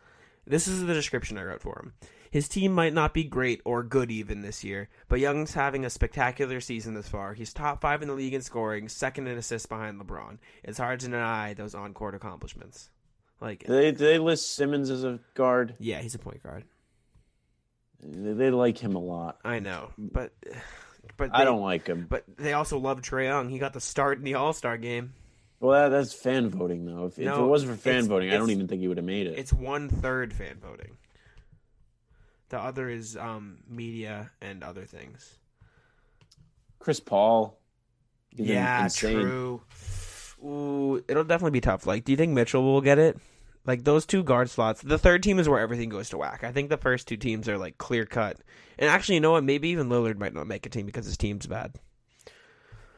[0.47, 1.93] This is the description I wrote for him.
[2.35, 5.89] His team might not be great or good even this year, but Young's having a
[5.89, 7.33] spectacular season this far.
[7.33, 10.39] He's top five in the league in scoring, second in assists behind LeBron.
[10.61, 12.89] It's hard to deny those on-court accomplishments.
[13.39, 15.75] Like, Do they, do they list Simmons as a guard?
[15.79, 16.65] yeah, he's a point guard.
[18.03, 19.37] They, they like him a lot.
[19.45, 20.33] I know, but
[21.15, 22.05] but I don't like him.
[22.09, 23.47] But they also love Trae Young.
[23.47, 25.13] He got the start in the All Star game.
[25.61, 27.05] Well, that, that's fan voting though.
[27.05, 29.27] If, if it wasn't for fan voting, I don't even think he would have made
[29.27, 29.39] it.
[29.39, 30.97] It's one third fan voting.
[32.49, 35.37] The other is um, media and other things.
[36.79, 37.57] Chris Paul.
[38.35, 39.21] Yeah, insane.
[39.21, 39.61] true.
[40.43, 41.87] Ooh, it'll definitely be tough.
[41.87, 43.17] Like, do you think Mitchell will get it?
[43.65, 44.81] Like those two guard slots.
[44.81, 46.43] The third team is where everything goes to whack.
[46.43, 48.37] I think the first two teams are like clear cut.
[48.77, 49.43] And actually, you know what?
[49.43, 51.73] Maybe even Lillard might not make a team because his team's bad.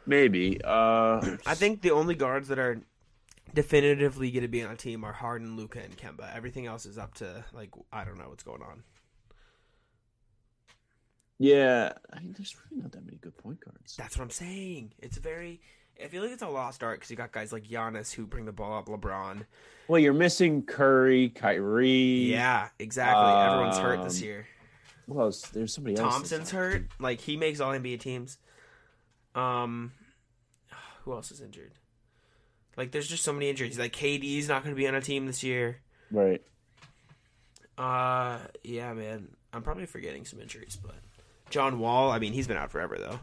[0.05, 0.59] Maybe.
[0.63, 2.81] Uh, I think the only guards that are
[3.53, 6.35] definitively going to be on a team are Harden, Luka, and Kemba.
[6.35, 8.83] Everything else is up to like I don't know what's going on.
[11.39, 11.93] Yeah.
[12.11, 13.95] I mean, there's really not that many good point guards.
[13.95, 14.93] That's what I'm saying.
[14.99, 15.61] It's very.
[16.03, 18.45] I feel like it's a lost art because you got guys like Giannis who bring
[18.45, 19.45] the ball up, LeBron.
[19.87, 22.31] Well, you're missing Curry, Kyrie.
[22.31, 23.25] Yeah, exactly.
[23.25, 24.47] Everyone's hurt this Um, year.
[25.07, 25.33] Well.
[25.53, 26.13] There's somebody else.
[26.13, 26.87] Thompson's hurt.
[26.99, 28.37] Like he makes all NBA teams.
[29.33, 29.93] Um,
[31.03, 31.71] who else is injured?
[32.75, 33.79] Like there's just so many injuries.
[33.79, 35.77] Like KD's not going to be on a team this year.
[36.11, 36.41] Right.
[37.77, 39.29] Uh, yeah, man.
[39.53, 40.95] I'm probably forgetting some injuries, but
[41.49, 42.11] John Wall.
[42.11, 43.19] I mean, he's been out forever though.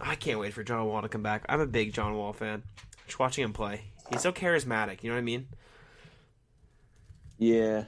[0.00, 1.44] I can't wait for John Wall to come back.
[1.48, 2.62] I'm a big John Wall fan.
[3.06, 5.02] Just watching him play, he's so charismatic.
[5.02, 5.48] You know what I mean?
[7.38, 7.84] Yeah.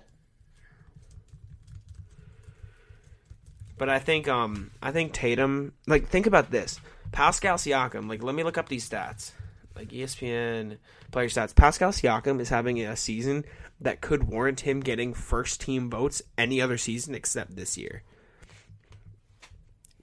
[3.79, 6.81] But I think um I think Tatum like think about this.
[7.13, 9.33] Pascal Siakam, like let me look up these stats.
[9.75, 10.79] Like ESPN
[11.11, 11.55] player stats.
[11.55, 13.45] Pascal Siakam is having a season
[13.81, 18.03] that could warrant him getting first team votes any other season except this year.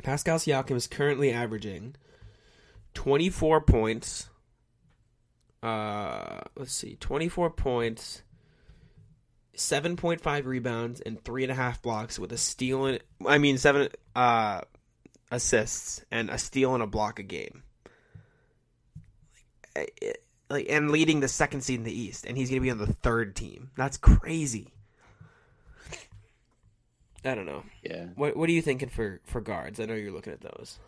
[0.07, 1.93] Pascal Siakam is currently averaging
[2.93, 4.29] 24 points.
[5.61, 8.21] Uh let's see, 24 points,
[9.57, 13.89] 7.5 rebounds and three and a half blocks with a steal and I mean seven
[14.15, 14.61] uh
[15.29, 17.63] assists and a steal and a block a game.
[19.75, 22.71] Like, it- like and leading the second seed in the East, and he's gonna be
[22.71, 23.71] on the third team.
[23.75, 24.73] That's crazy.
[27.25, 27.63] I don't know.
[27.83, 28.05] Yeah.
[28.15, 29.79] What What are you thinking for for guards?
[29.79, 30.79] I know you're looking at those.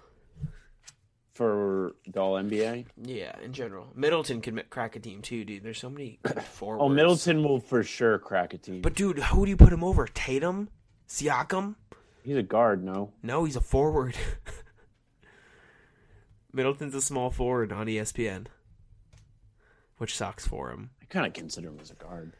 [1.33, 2.85] For the All NBA.
[3.01, 5.63] Yeah, in general, Middleton could ma- crack a team too, dude.
[5.63, 6.81] There's so many oh, forwards.
[6.83, 8.81] Oh, Middleton will for sure crack a team.
[8.81, 10.05] But dude, who do you put him over?
[10.05, 10.67] Tatum,
[11.07, 11.75] Siakam?
[12.23, 13.13] he's a guard, no.
[13.23, 14.15] No, he's a forward.
[16.53, 18.47] Middleton's a small forward on ESPN,
[19.97, 20.89] which sucks for him.
[21.01, 22.33] I kind of consider him as a guard.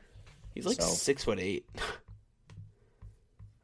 [0.54, 1.66] He's like So- six foot eight,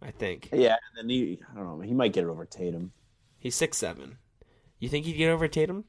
[0.06, 0.50] I think.
[0.54, 2.92] Yeah, and then he, I don't know, he might get it over Tatum,
[3.40, 4.18] He's six seven.
[4.80, 5.86] You think he'd get over Tatum?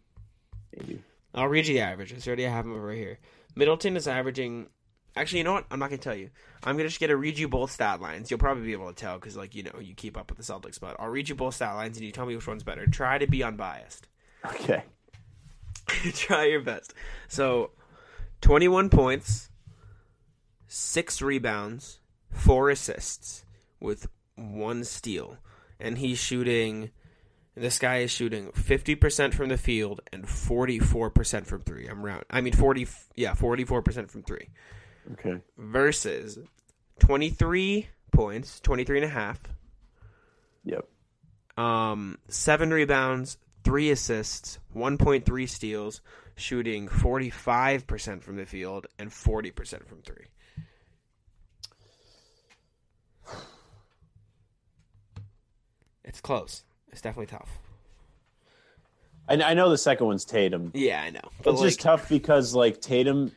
[0.76, 1.02] maybe.
[1.34, 2.26] I'll read you the averages.
[2.26, 3.18] Already I have him over here.
[3.54, 4.68] Middleton is averaging
[5.16, 5.64] Actually, you know what?
[5.70, 6.30] I'm not gonna tell you.
[6.62, 8.30] I'm gonna just get to read you both stat lines.
[8.30, 10.44] You'll probably be able to tell because, like, you know, you keep up with the
[10.44, 10.78] Celtics.
[10.78, 12.86] But I'll read you both stat lines, and you tell me which one's better.
[12.86, 14.08] Try to be unbiased.
[14.44, 14.84] Okay.
[16.12, 16.94] Try your best.
[17.26, 17.70] So,
[18.42, 19.50] 21 points,
[20.68, 21.98] six rebounds,
[22.30, 23.44] four assists,
[23.80, 25.36] with one steal,
[25.80, 26.90] and he's shooting.
[27.54, 31.86] This guy is shooting 50% from the field and 44% from three.
[31.88, 32.24] I'm round.
[32.28, 34.48] I mean 40 yeah, 44% from 3
[35.12, 35.40] Okay.
[35.56, 36.38] versus
[36.98, 39.40] 23 points, 23 and a half,
[40.64, 40.86] Yep.
[41.56, 46.00] um 7 rebounds, 3 assists, 1.3 steals,
[46.36, 50.14] shooting 45% from the field and 40% from 3.
[56.16, 56.64] It's close.
[56.92, 57.58] It's definitely tough.
[59.28, 60.70] I, I know the second one's Tatum.
[60.72, 61.20] Yeah, I know.
[61.42, 63.32] But It's like, just tough because like Tatum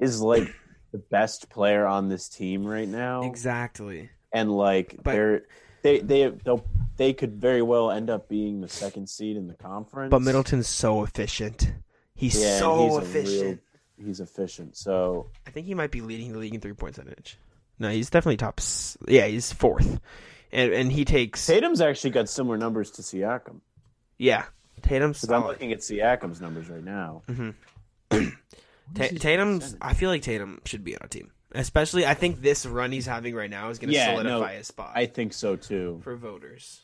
[0.00, 0.48] is like
[0.92, 4.08] the best player on this team right now, exactly.
[4.32, 5.42] and like But- they're
[5.82, 6.64] they they they'll,
[6.96, 10.10] they could very well end up being the second seed in the conference.
[10.10, 11.70] But Middleton's so efficient.
[12.14, 13.60] He's yeah, so he's efficient.
[13.98, 14.78] real- he's efficient.
[14.78, 17.36] So I think he might be leading the league in three points point percentage.
[17.78, 18.60] No, he's definitely top.
[19.06, 20.00] Yeah, he's fourth,
[20.52, 21.44] and and he takes.
[21.46, 23.60] Tatum's actually got similar numbers to Siakam.
[24.18, 24.44] Yeah,
[24.82, 25.20] Tatum's.
[25.20, 27.22] 'Cause I'm looking at Siakam's numbers right now.
[27.28, 27.50] Mm-hmm.
[28.94, 29.76] Ta- Tatum's.
[29.80, 32.06] I feel like Tatum should be on a team, especially.
[32.06, 34.66] I think this run he's having right now is going to Yeah, solidify no, his
[34.68, 36.00] spot I think so too.
[36.02, 36.80] for voters.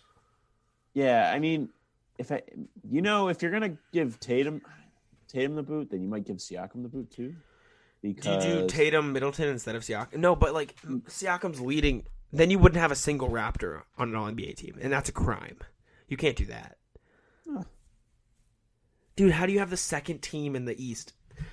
[0.92, 1.70] Yeah, I mean,
[2.18, 2.42] if I,
[2.88, 4.60] you know, if you're gonna give Tatum,
[5.28, 7.34] Tatum the boot, then you might give Siakam the boot too.
[8.02, 10.18] Do you do Tatum Middleton instead of Siakam?
[10.18, 11.02] No, but like mm.
[11.04, 12.04] Siakam's leading,
[12.34, 15.12] then you wouldn't have a single Raptor on an All NBA team, and that's a
[15.12, 15.58] crime.
[16.08, 16.76] You can't do that.
[19.16, 21.12] Dude, how do you have the second team in the East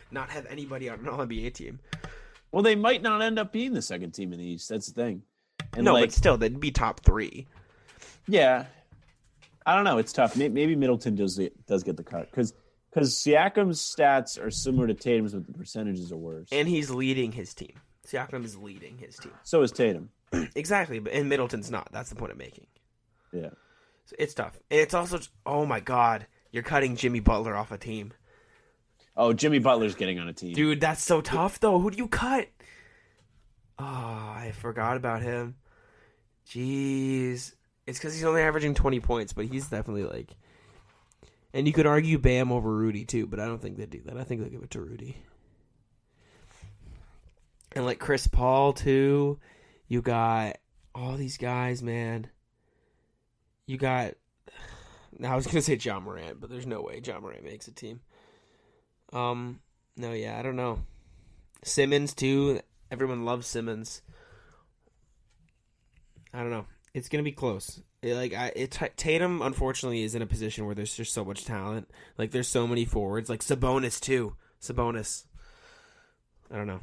[0.10, 1.80] not have anybody on an All NBA team?
[2.52, 4.70] well, they might not end up being the second team in the East.
[4.70, 5.22] That's the thing.
[5.74, 7.48] And no, like, but still, they'd be top three.
[8.28, 8.66] yeah,
[9.66, 10.00] I don't know.
[10.00, 10.36] It's tough.
[10.36, 12.54] Maybe Middleton does does get the cut because
[12.90, 16.50] because Siakam's stats are similar to Tatum's, but the percentages are worse.
[16.52, 17.80] And he's leading his team.
[18.12, 19.32] Siakam is leading his team.
[19.44, 20.10] so is Tatum.
[20.56, 21.90] Exactly, but and Middleton's not.
[21.92, 22.68] That's the point I'm making.
[23.34, 23.50] Yeah.
[24.06, 24.58] So it's tough.
[24.70, 28.14] And it's also, oh my God, you're cutting Jimmy Butler off a team.
[29.16, 30.54] Oh, Jimmy Butler's getting on a team.
[30.54, 31.80] Dude, that's so tough though.
[31.80, 32.48] Who do you cut?
[33.78, 35.56] Oh, I forgot about him.
[36.48, 37.54] Jeez.
[37.88, 40.36] It's because he's only averaging 20 points, but he's definitely like.
[41.54, 44.18] And you could argue Bam over Rudy too, but I don't think they do that.
[44.18, 45.18] I think they'll give it to Rudy.
[47.76, 49.40] And like Chris Paul too.
[49.88, 50.58] You got
[50.94, 52.28] all these guys, man.
[53.66, 54.14] You got.
[55.18, 57.72] Now I was gonna say Ja Morant, but there's no way Ja Morant makes a
[57.72, 58.02] team.
[59.14, 59.60] Um,
[59.96, 60.80] no, yeah, I don't know.
[61.64, 62.62] Simmons too.
[62.90, 64.02] Everyone loves Simmons.
[66.34, 66.66] I don't know.
[66.94, 67.82] It's gonna be close.
[68.02, 71.46] It, like I, it Tatum unfortunately is in a position where there's just so much
[71.46, 71.90] talent.
[72.18, 73.30] Like there's so many forwards.
[73.30, 74.36] Like Sabonis too.
[74.62, 75.26] Sabonis.
[76.52, 76.82] I don't know.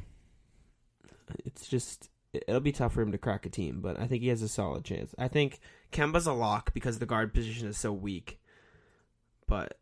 [1.45, 4.21] It's just it- it'll be tough for him to crack a team, but I think
[4.21, 5.13] he has a solid chance.
[5.17, 5.59] I think
[5.91, 8.39] Kemba's a lock because the guard position is so weak.
[9.47, 9.79] But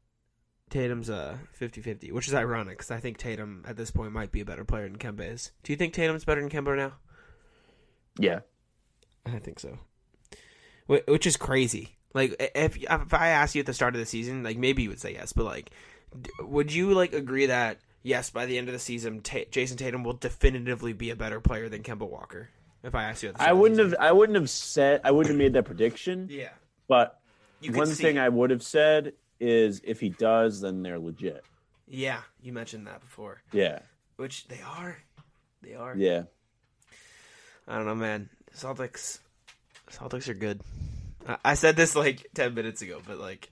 [0.70, 4.40] Tatum's a 50-50, which is ironic because I think Tatum at this point might be
[4.42, 5.52] a better player than Kemba is.
[5.64, 6.94] Do you think Tatum's better than Kemba now?
[8.20, 8.40] Yeah.
[9.26, 9.78] I think so.
[10.88, 11.98] Which is crazy.
[12.14, 14.90] Like if if I asked you at the start of the season, like maybe you
[14.90, 15.70] would say yes, but like,
[16.40, 20.04] would you like agree that yes, by the end of the season, Ta Jayson Tatum
[20.04, 22.50] will definitively be a better player than Kemba Walker?
[22.84, 23.96] If I asked you, I wouldn't have.
[24.00, 25.02] I wouldn't have said.
[25.04, 26.28] I wouldn't have made that prediction.
[26.30, 26.50] Yeah,
[26.88, 27.20] But
[27.62, 28.18] one see thing.
[28.20, 31.44] I would have said is if he does, then they're legit.
[31.88, 33.80] yeah, you mentioned that before, Yeah.
[34.16, 34.98] which they are.
[35.62, 35.96] They are.
[35.98, 36.24] Yeah.
[37.68, 38.30] I don't know, man.
[38.56, 39.20] Celtics,
[39.92, 40.62] Celtics are good.
[41.28, 43.50] I, I said this like ten minutes ago, but like,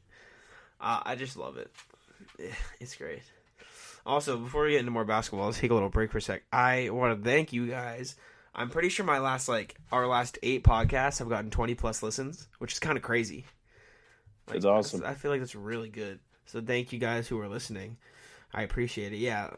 [0.79, 1.71] uh, I just love it.
[2.79, 3.21] It's great.
[4.05, 6.43] Also, before we get into more basketball, let's take a little break for a sec.
[6.53, 8.15] I want to thank you guys.
[8.53, 12.47] I'm pretty sure my last like our last eight podcasts have gotten 20 plus listens,
[12.59, 13.45] which is kind of crazy.
[14.47, 15.03] Like, It's awesome.
[15.03, 16.19] I feel like that's really good.
[16.45, 17.97] So thank you guys who are listening.
[18.53, 19.17] I appreciate it.
[19.17, 19.49] Yeah,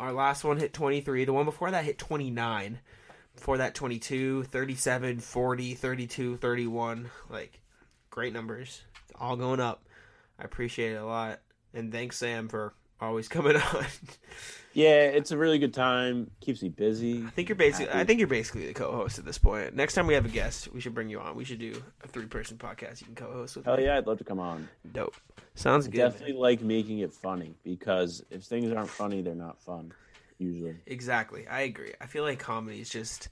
[0.00, 1.26] our last one hit 23.
[1.26, 2.80] The one before that hit 29
[3.34, 7.60] before that 22 37 40 32 31 like
[8.10, 8.82] great numbers
[9.18, 9.84] all going up
[10.38, 11.40] i appreciate it a lot
[11.72, 13.84] and thanks sam for always coming on
[14.72, 15.04] Yeah.
[15.04, 16.30] It's a really good time.
[16.40, 17.24] Keeps me busy.
[17.26, 20.06] i think you're basically i think you're basically the co-host at this point next time
[20.06, 23.00] we have a guest we should bring you on we should do a three-person podcast
[23.00, 23.84] you can co-host with Hell me.
[23.84, 24.68] yeah, I'd love to come on.
[24.92, 25.14] dope
[25.54, 29.92] sounds good Definitely like making it funny because if things aren't funny, they're not fun.
[30.38, 30.74] usually.
[30.86, 31.46] Exactly.
[31.46, 31.92] I agree.
[32.00, 33.28] I feel like comedy is just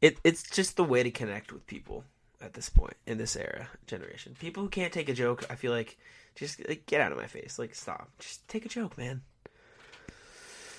[0.00, 2.04] it it's just the way to connect with people
[2.40, 4.34] at this point in this era generation.
[4.38, 5.98] People who can't take a joke, I feel like
[6.36, 7.58] just like, get out of my face.
[7.58, 8.08] Like stop.
[8.18, 9.22] Just take a joke, man.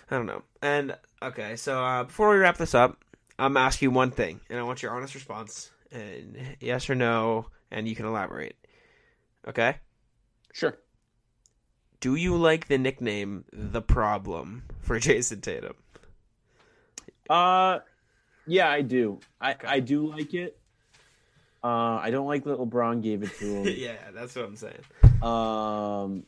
[0.09, 0.43] I don't know.
[0.61, 3.03] And okay, so uh, before we wrap this up,
[3.37, 6.95] I'm gonna ask you one thing, and I want your honest response, and yes or
[6.95, 8.55] no, and you can elaborate.
[9.47, 9.77] Okay.
[10.53, 10.77] Sure.
[11.99, 15.75] Do you like the nickname "the Problem" for Jayson Tatum?
[17.29, 17.79] Uh,
[18.45, 19.19] yeah, I do.
[19.41, 20.57] I I do like it.
[21.63, 23.65] Uh, I don't like that LeBron gave it to him.
[23.77, 24.79] yeah, that's what I'm saying.
[25.21, 26.23] Um,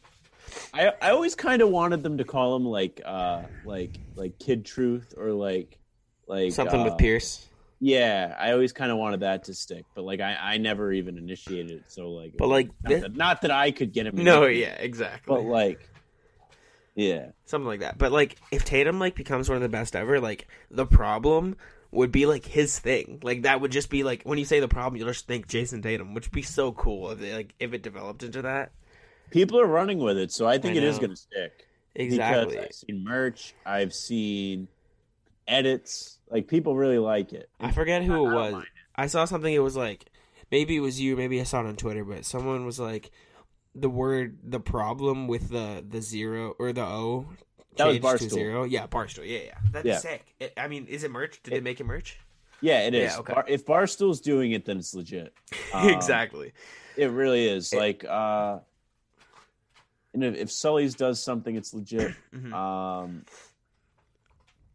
[0.73, 4.65] I I always kind of wanted them to call him like uh like like Kid
[4.65, 5.77] Truth or like
[6.27, 7.45] like Something uh, with Pierce.
[7.79, 11.17] Yeah, I always kind of wanted that to stick, but like I I never even
[11.17, 11.83] initiated it.
[11.87, 14.15] So like, But, like, not, thi- that, not that I could get him.
[14.15, 15.33] No, in, yeah, exactly.
[15.33, 15.89] but like,
[16.95, 17.97] yeah, something like that.
[17.97, 21.55] But like, if Tatum like becomes one of the best ever, like the problem
[21.91, 23.19] would be like his thing.
[23.23, 25.81] Like that would just be like when you say the problem, you'll just think Jayson
[25.81, 28.71] Tatum, which would be so cool if they, like if it developed into that.
[29.29, 31.67] People are running with it, so I think I it is going to stick.
[31.95, 32.55] Exactly.
[32.55, 34.67] Because I've seen merch, I've seen
[35.47, 36.17] edits.
[36.29, 37.49] Like people really like it.
[37.59, 38.53] I forget who it I don't was.
[38.53, 38.65] mind
[38.95, 39.53] I saw something.
[39.53, 40.05] It was like
[40.51, 41.15] maybe it was you.
[41.15, 42.05] Maybe I saw it on Twitter.
[42.05, 43.11] But someone was like
[43.75, 47.27] the word the problem with the the zero or the O.
[47.77, 48.63] That was changed to zero.
[48.65, 49.27] Yeah, Barstool.
[49.27, 49.57] Yeah, yeah.
[49.71, 49.97] That's Yeah.
[49.97, 50.25] sick.
[50.39, 51.41] It, I mean, is it merch?
[51.43, 52.19] Did they make it merch?
[52.61, 53.13] Yeah, it is.
[53.13, 53.33] Yeah, okay.
[53.33, 55.33] Bar- if Barstool's doing it, then it's legit.
[55.73, 56.51] Um, exactly.
[56.97, 57.73] It really is.
[57.73, 58.59] like, uh,
[60.13, 62.13] and if, if Sully's does something, it's legit.
[62.33, 62.53] Mhm.
[62.53, 63.25] Um,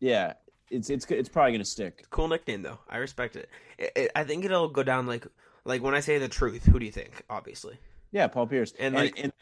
[0.01, 0.35] yeah,
[0.71, 2.05] it's it's it's probably gonna stick.
[2.11, 2.79] Cool nickname though.
[2.89, 3.49] I respect it.
[3.79, 4.11] It, it.
[4.15, 5.27] I think it'll go down like
[5.65, 6.65] like when I say the truth.
[6.67, 7.23] Who do you think?
[7.31, 7.79] Obviously.
[8.13, 8.73] Yeah, Paul Pierce.
[8.79, 9.33] And, And like- and,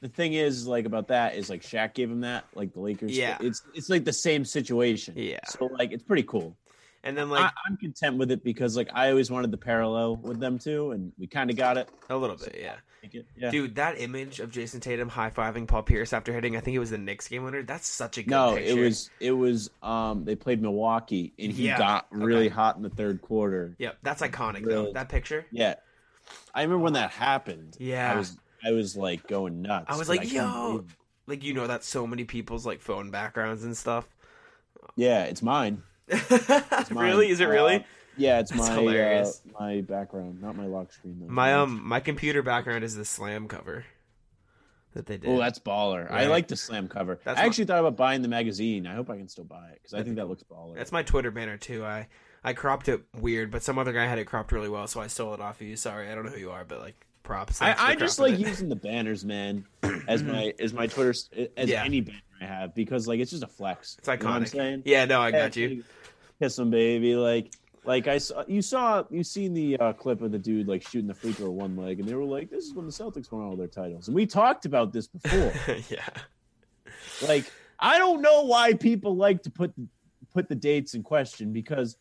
[0.00, 3.16] the thing is, like about that is like Shaq gave him that, like the Lakers.
[3.16, 3.36] Yeah.
[3.40, 5.14] it's it's like the same situation.
[5.16, 5.38] Yeah.
[5.46, 6.56] so like it's pretty cool.
[7.04, 10.16] And then like I, I'm content with it because like I always wanted the parallel
[10.16, 11.88] with them too, and we kind of got it.
[12.08, 12.76] a little bit, yeah.
[13.36, 13.50] Yeah.
[13.50, 16.78] Dude, that image of Jayson Tatum high fiving Paul Pierce after hitting, I think it
[16.78, 17.64] was the Knicks game winner.
[17.64, 18.78] That's such a good No, picture.
[18.78, 22.54] it was it was um they played Milwaukee and he Yeah, got really okay.
[22.54, 23.74] hot in the third quarter.
[23.78, 24.92] Yep, that's iconic though.
[24.92, 25.44] That picture.
[25.50, 25.74] Yeah.
[26.54, 27.76] I remember when that happened.
[27.80, 28.12] Yeah.
[28.12, 29.86] I was I was like going nuts.
[29.88, 30.84] I was like, couldn't yo,
[31.26, 34.06] like you know that's so many people's like phone backgrounds and stuff.
[34.94, 35.82] Yeah, it's mine.
[36.90, 37.30] Really?
[37.30, 37.76] Is it really?
[37.76, 37.82] Uh,
[38.16, 39.42] yeah, it's That's my hilarious.
[39.54, 41.32] Uh, my background, not my lock screen though.
[41.32, 43.84] my um my computer background is the slam cover
[44.94, 45.30] that they did.
[45.30, 46.10] Oh, that's baller.
[46.10, 47.18] I like the slam cover.
[47.24, 48.86] That's I my- actually thought about buying the magazine.
[48.86, 50.76] I hope I can still buy it because I think that looks baller.
[50.76, 51.84] That's my Twitter banner too.
[51.84, 52.08] I
[52.44, 55.06] I cropped it weird, but some other guy had it cropped really well, so I
[55.06, 55.76] stole it off of you.
[55.76, 57.62] Sorry, I don't know who you are, but like props.
[57.62, 58.40] I, I just like it.
[58.40, 59.64] using the banners, man,
[60.08, 61.14] as my as my Twitter
[61.56, 61.84] as Yeah.
[61.84, 63.96] any banner I have because like it's just a flex.
[63.98, 64.48] It's You know I'm iconic.
[64.48, 64.82] saying?
[64.84, 65.84] Yeah, no, I got you.
[66.42, 67.14] Kiss him, baby.
[67.14, 67.52] Like,
[67.84, 71.06] like I saw you saw you seen the uh, clip of the dude like shooting
[71.06, 73.44] the free throw one leg, and they were like, "This is when the Celtics won
[73.44, 75.52] all their titles." And we talked about this before.
[75.88, 76.08] yeah.
[77.28, 77.44] like,
[77.78, 79.72] I don't know why people like to put
[80.34, 81.96] put the dates in question because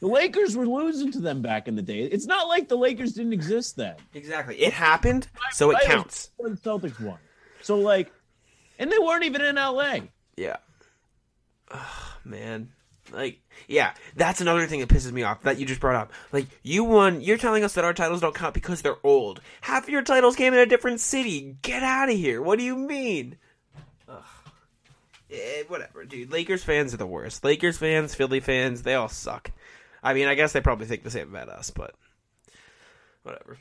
[0.00, 2.00] the Lakers were losing to them back in the day.
[2.00, 3.96] It's not like the Lakers didn't exist then.
[4.12, 4.56] Exactly.
[4.56, 6.28] It happened, so it counts.
[6.38, 7.16] The Celtics won,
[7.62, 8.12] so like,
[8.78, 10.00] and they weren't even in LA.
[10.36, 10.56] Yeah.
[11.70, 12.68] Ugh, man.
[13.12, 16.12] Like, yeah, that's another thing that pisses me off that you just brought up.
[16.32, 19.40] Like, you won, you're telling us that our titles don't count because they're old.
[19.62, 21.56] Half of your titles came in a different city.
[21.62, 22.42] Get out of here.
[22.42, 23.36] What do you mean?
[24.08, 24.22] Ugh.
[25.30, 26.30] Eh, whatever, dude.
[26.30, 27.44] Lakers fans are the worst.
[27.44, 29.50] Lakers fans, Philly fans, they all suck.
[30.02, 31.94] I mean, I guess they probably think the same about us, but
[33.22, 33.58] whatever.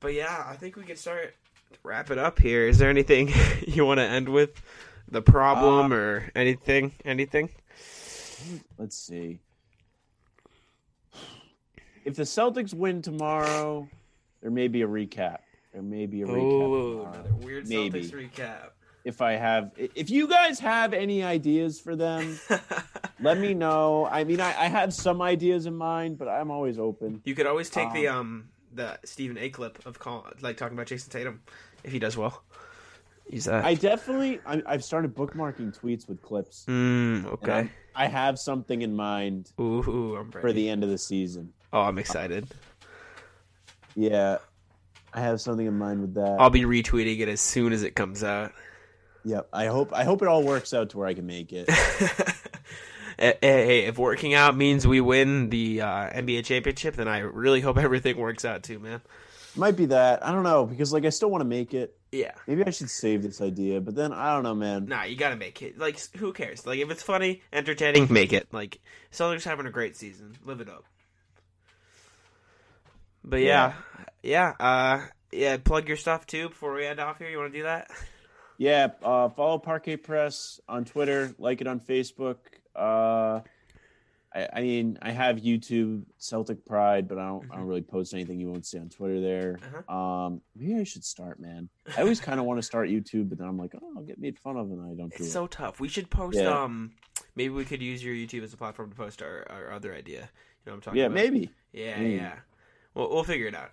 [0.00, 1.34] But yeah, I think we can start
[1.72, 2.66] to wrap it up here.
[2.66, 3.32] Is there anything
[3.66, 4.62] you want to end with?
[5.08, 6.92] The problem or anything?
[7.04, 7.50] Anything?
[8.78, 9.40] Let's see.
[12.04, 13.88] If the Celtics win tomorrow,
[14.40, 15.38] there may be a recap.
[15.72, 16.62] There may be a recap.
[16.62, 18.00] Oh, another weird Maybe.
[18.00, 18.70] Celtics recap.
[19.04, 22.38] If I have, if you guys have any ideas for them,
[23.20, 24.08] let me know.
[24.10, 27.22] I mean, I, I have some ideas in mind, but I'm always open.
[27.24, 30.86] You could always take the um the Stephen A clip of call like talking about
[30.86, 31.40] Jayson Tatum
[31.84, 32.42] if he does well.
[33.28, 33.64] Use that.
[33.64, 36.64] I definitely, I, I've started bookmarking tweets with clips.
[36.68, 37.68] mm, okay.
[38.02, 40.62] I'm- have something in mind Ooh, I'm for ready.
[40.62, 41.52] the end of the season.
[41.72, 42.46] Oh, I'm excited.
[43.94, 44.38] Yeah,
[45.14, 46.36] I have something in mind with that.
[46.38, 48.52] I'll be retweeting it as soon as it comes out.
[49.24, 49.48] Yep.
[49.52, 51.68] I hope I hope it all works out to where I can make it.
[53.18, 57.78] Hey, if working out means we win the uh, NBA championship, then I really hope
[57.78, 59.00] everything works out too, man.
[59.56, 60.24] Might be that.
[60.24, 61.96] I don't know because like I still want to make it.
[62.12, 62.32] Yeah.
[62.46, 64.86] Maybe I should save this idea, but then I don't know, man.
[64.86, 65.78] Nah, you gotta make it.
[65.78, 66.66] Like, who cares?
[66.66, 68.48] Like, if it's funny, entertaining, make it.
[68.52, 68.80] Like,
[69.12, 70.36] Celtics having a great season.
[70.44, 70.84] Live it up.
[73.24, 73.74] But yeah,
[74.22, 75.56] yeah, uh, yeah.
[75.56, 77.28] Plug your stuff too before we end off here.
[77.28, 77.90] You want to do that?
[78.56, 82.36] Yeah, uh, follow Parquet Press on Twitter, like it on Facebook.
[82.74, 83.40] Uh,
[84.36, 88.12] I, I mean, I have YouTube Celtic Pride, but I don't, I don't really post
[88.12, 89.58] anything you won't see on Twitter there.
[89.88, 91.68] Um, maybe I should start, man.
[91.96, 94.18] I always kind of want to start YouTube, but then I'm like, oh, I'll get
[94.18, 95.30] made fun of, and I don't do It's it.
[95.30, 95.80] so tough.
[95.80, 96.36] We should post.
[96.36, 96.48] Yeah.
[96.62, 96.92] Um,
[97.34, 100.20] maybe we could use your YouTube as a platform to post our, our other idea.
[100.20, 100.22] You
[100.66, 101.14] know what I'm talking yeah, about?
[101.14, 101.50] maybe.
[101.72, 102.16] Yeah, Mm.
[102.16, 102.34] yeah.
[102.94, 103.70] We'll we'll figure it out.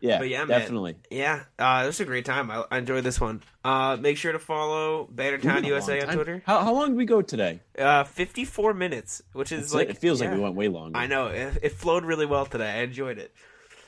[0.00, 0.60] Yeah, But yeah, man.
[0.60, 0.96] definitely.
[1.10, 2.50] Yeah, uh, this was a great time.
[2.50, 3.42] I, I enjoyed this one.
[3.64, 6.14] Uh, make sure to follow Bannertown USA on.
[6.14, 6.42] Twitter.
[6.46, 7.60] How, how long did we go today?
[7.78, 10.28] Uh, 54 minutes, which is It's like it feels yeah.
[10.28, 10.98] like we went way longer.
[10.98, 12.70] I know it, it flowed really well today.
[12.70, 13.34] I enjoyed it.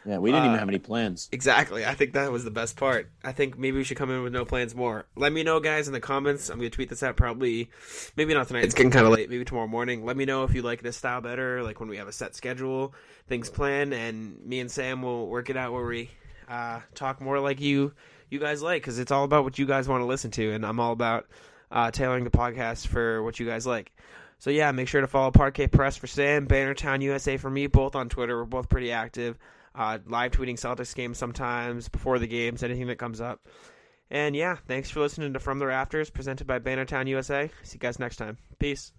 [0.05, 1.29] Yeah, we didn't Uh, even have any plans.
[1.33, 1.85] Exactly.
[1.85, 3.11] I think that was the best part.
[3.25, 5.07] I think maybe we should come in with no plans more.
[5.17, 6.49] Let me know, guys, in the comments.
[6.49, 7.71] I'm gonna tweet this out probably,
[8.17, 8.65] maybe not tonight.
[8.65, 9.29] It's getting kind of late.
[9.29, 10.05] Maybe tomorrow morning.
[10.05, 11.63] Let me know if you like this style better.
[11.63, 12.95] Like when we have a set schedule,
[13.29, 16.11] things planned, and me and Sam will work it out where we
[16.49, 17.93] uh, talk more like you,
[18.31, 20.65] you guys like, because it's all about what you guys want to listen to, and
[20.65, 21.27] I'm all about
[21.71, 23.93] uh, tailoring the podcast for what you guys like.
[24.39, 27.97] So yeah, make sure to follow Parquet Press for Sam, Bannertown USA for me, both
[27.97, 28.39] on Twitter.
[28.39, 29.37] We're both pretty active.
[29.79, 33.47] Uh, live tweeting Celtics games sometimes before the games, anything that comes up.
[34.11, 37.49] And yeah, thanks for listening to From the Rafters, presented by Bannertown USA.
[37.63, 38.39] See you guys next time.
[38.59, 38.93] Peace.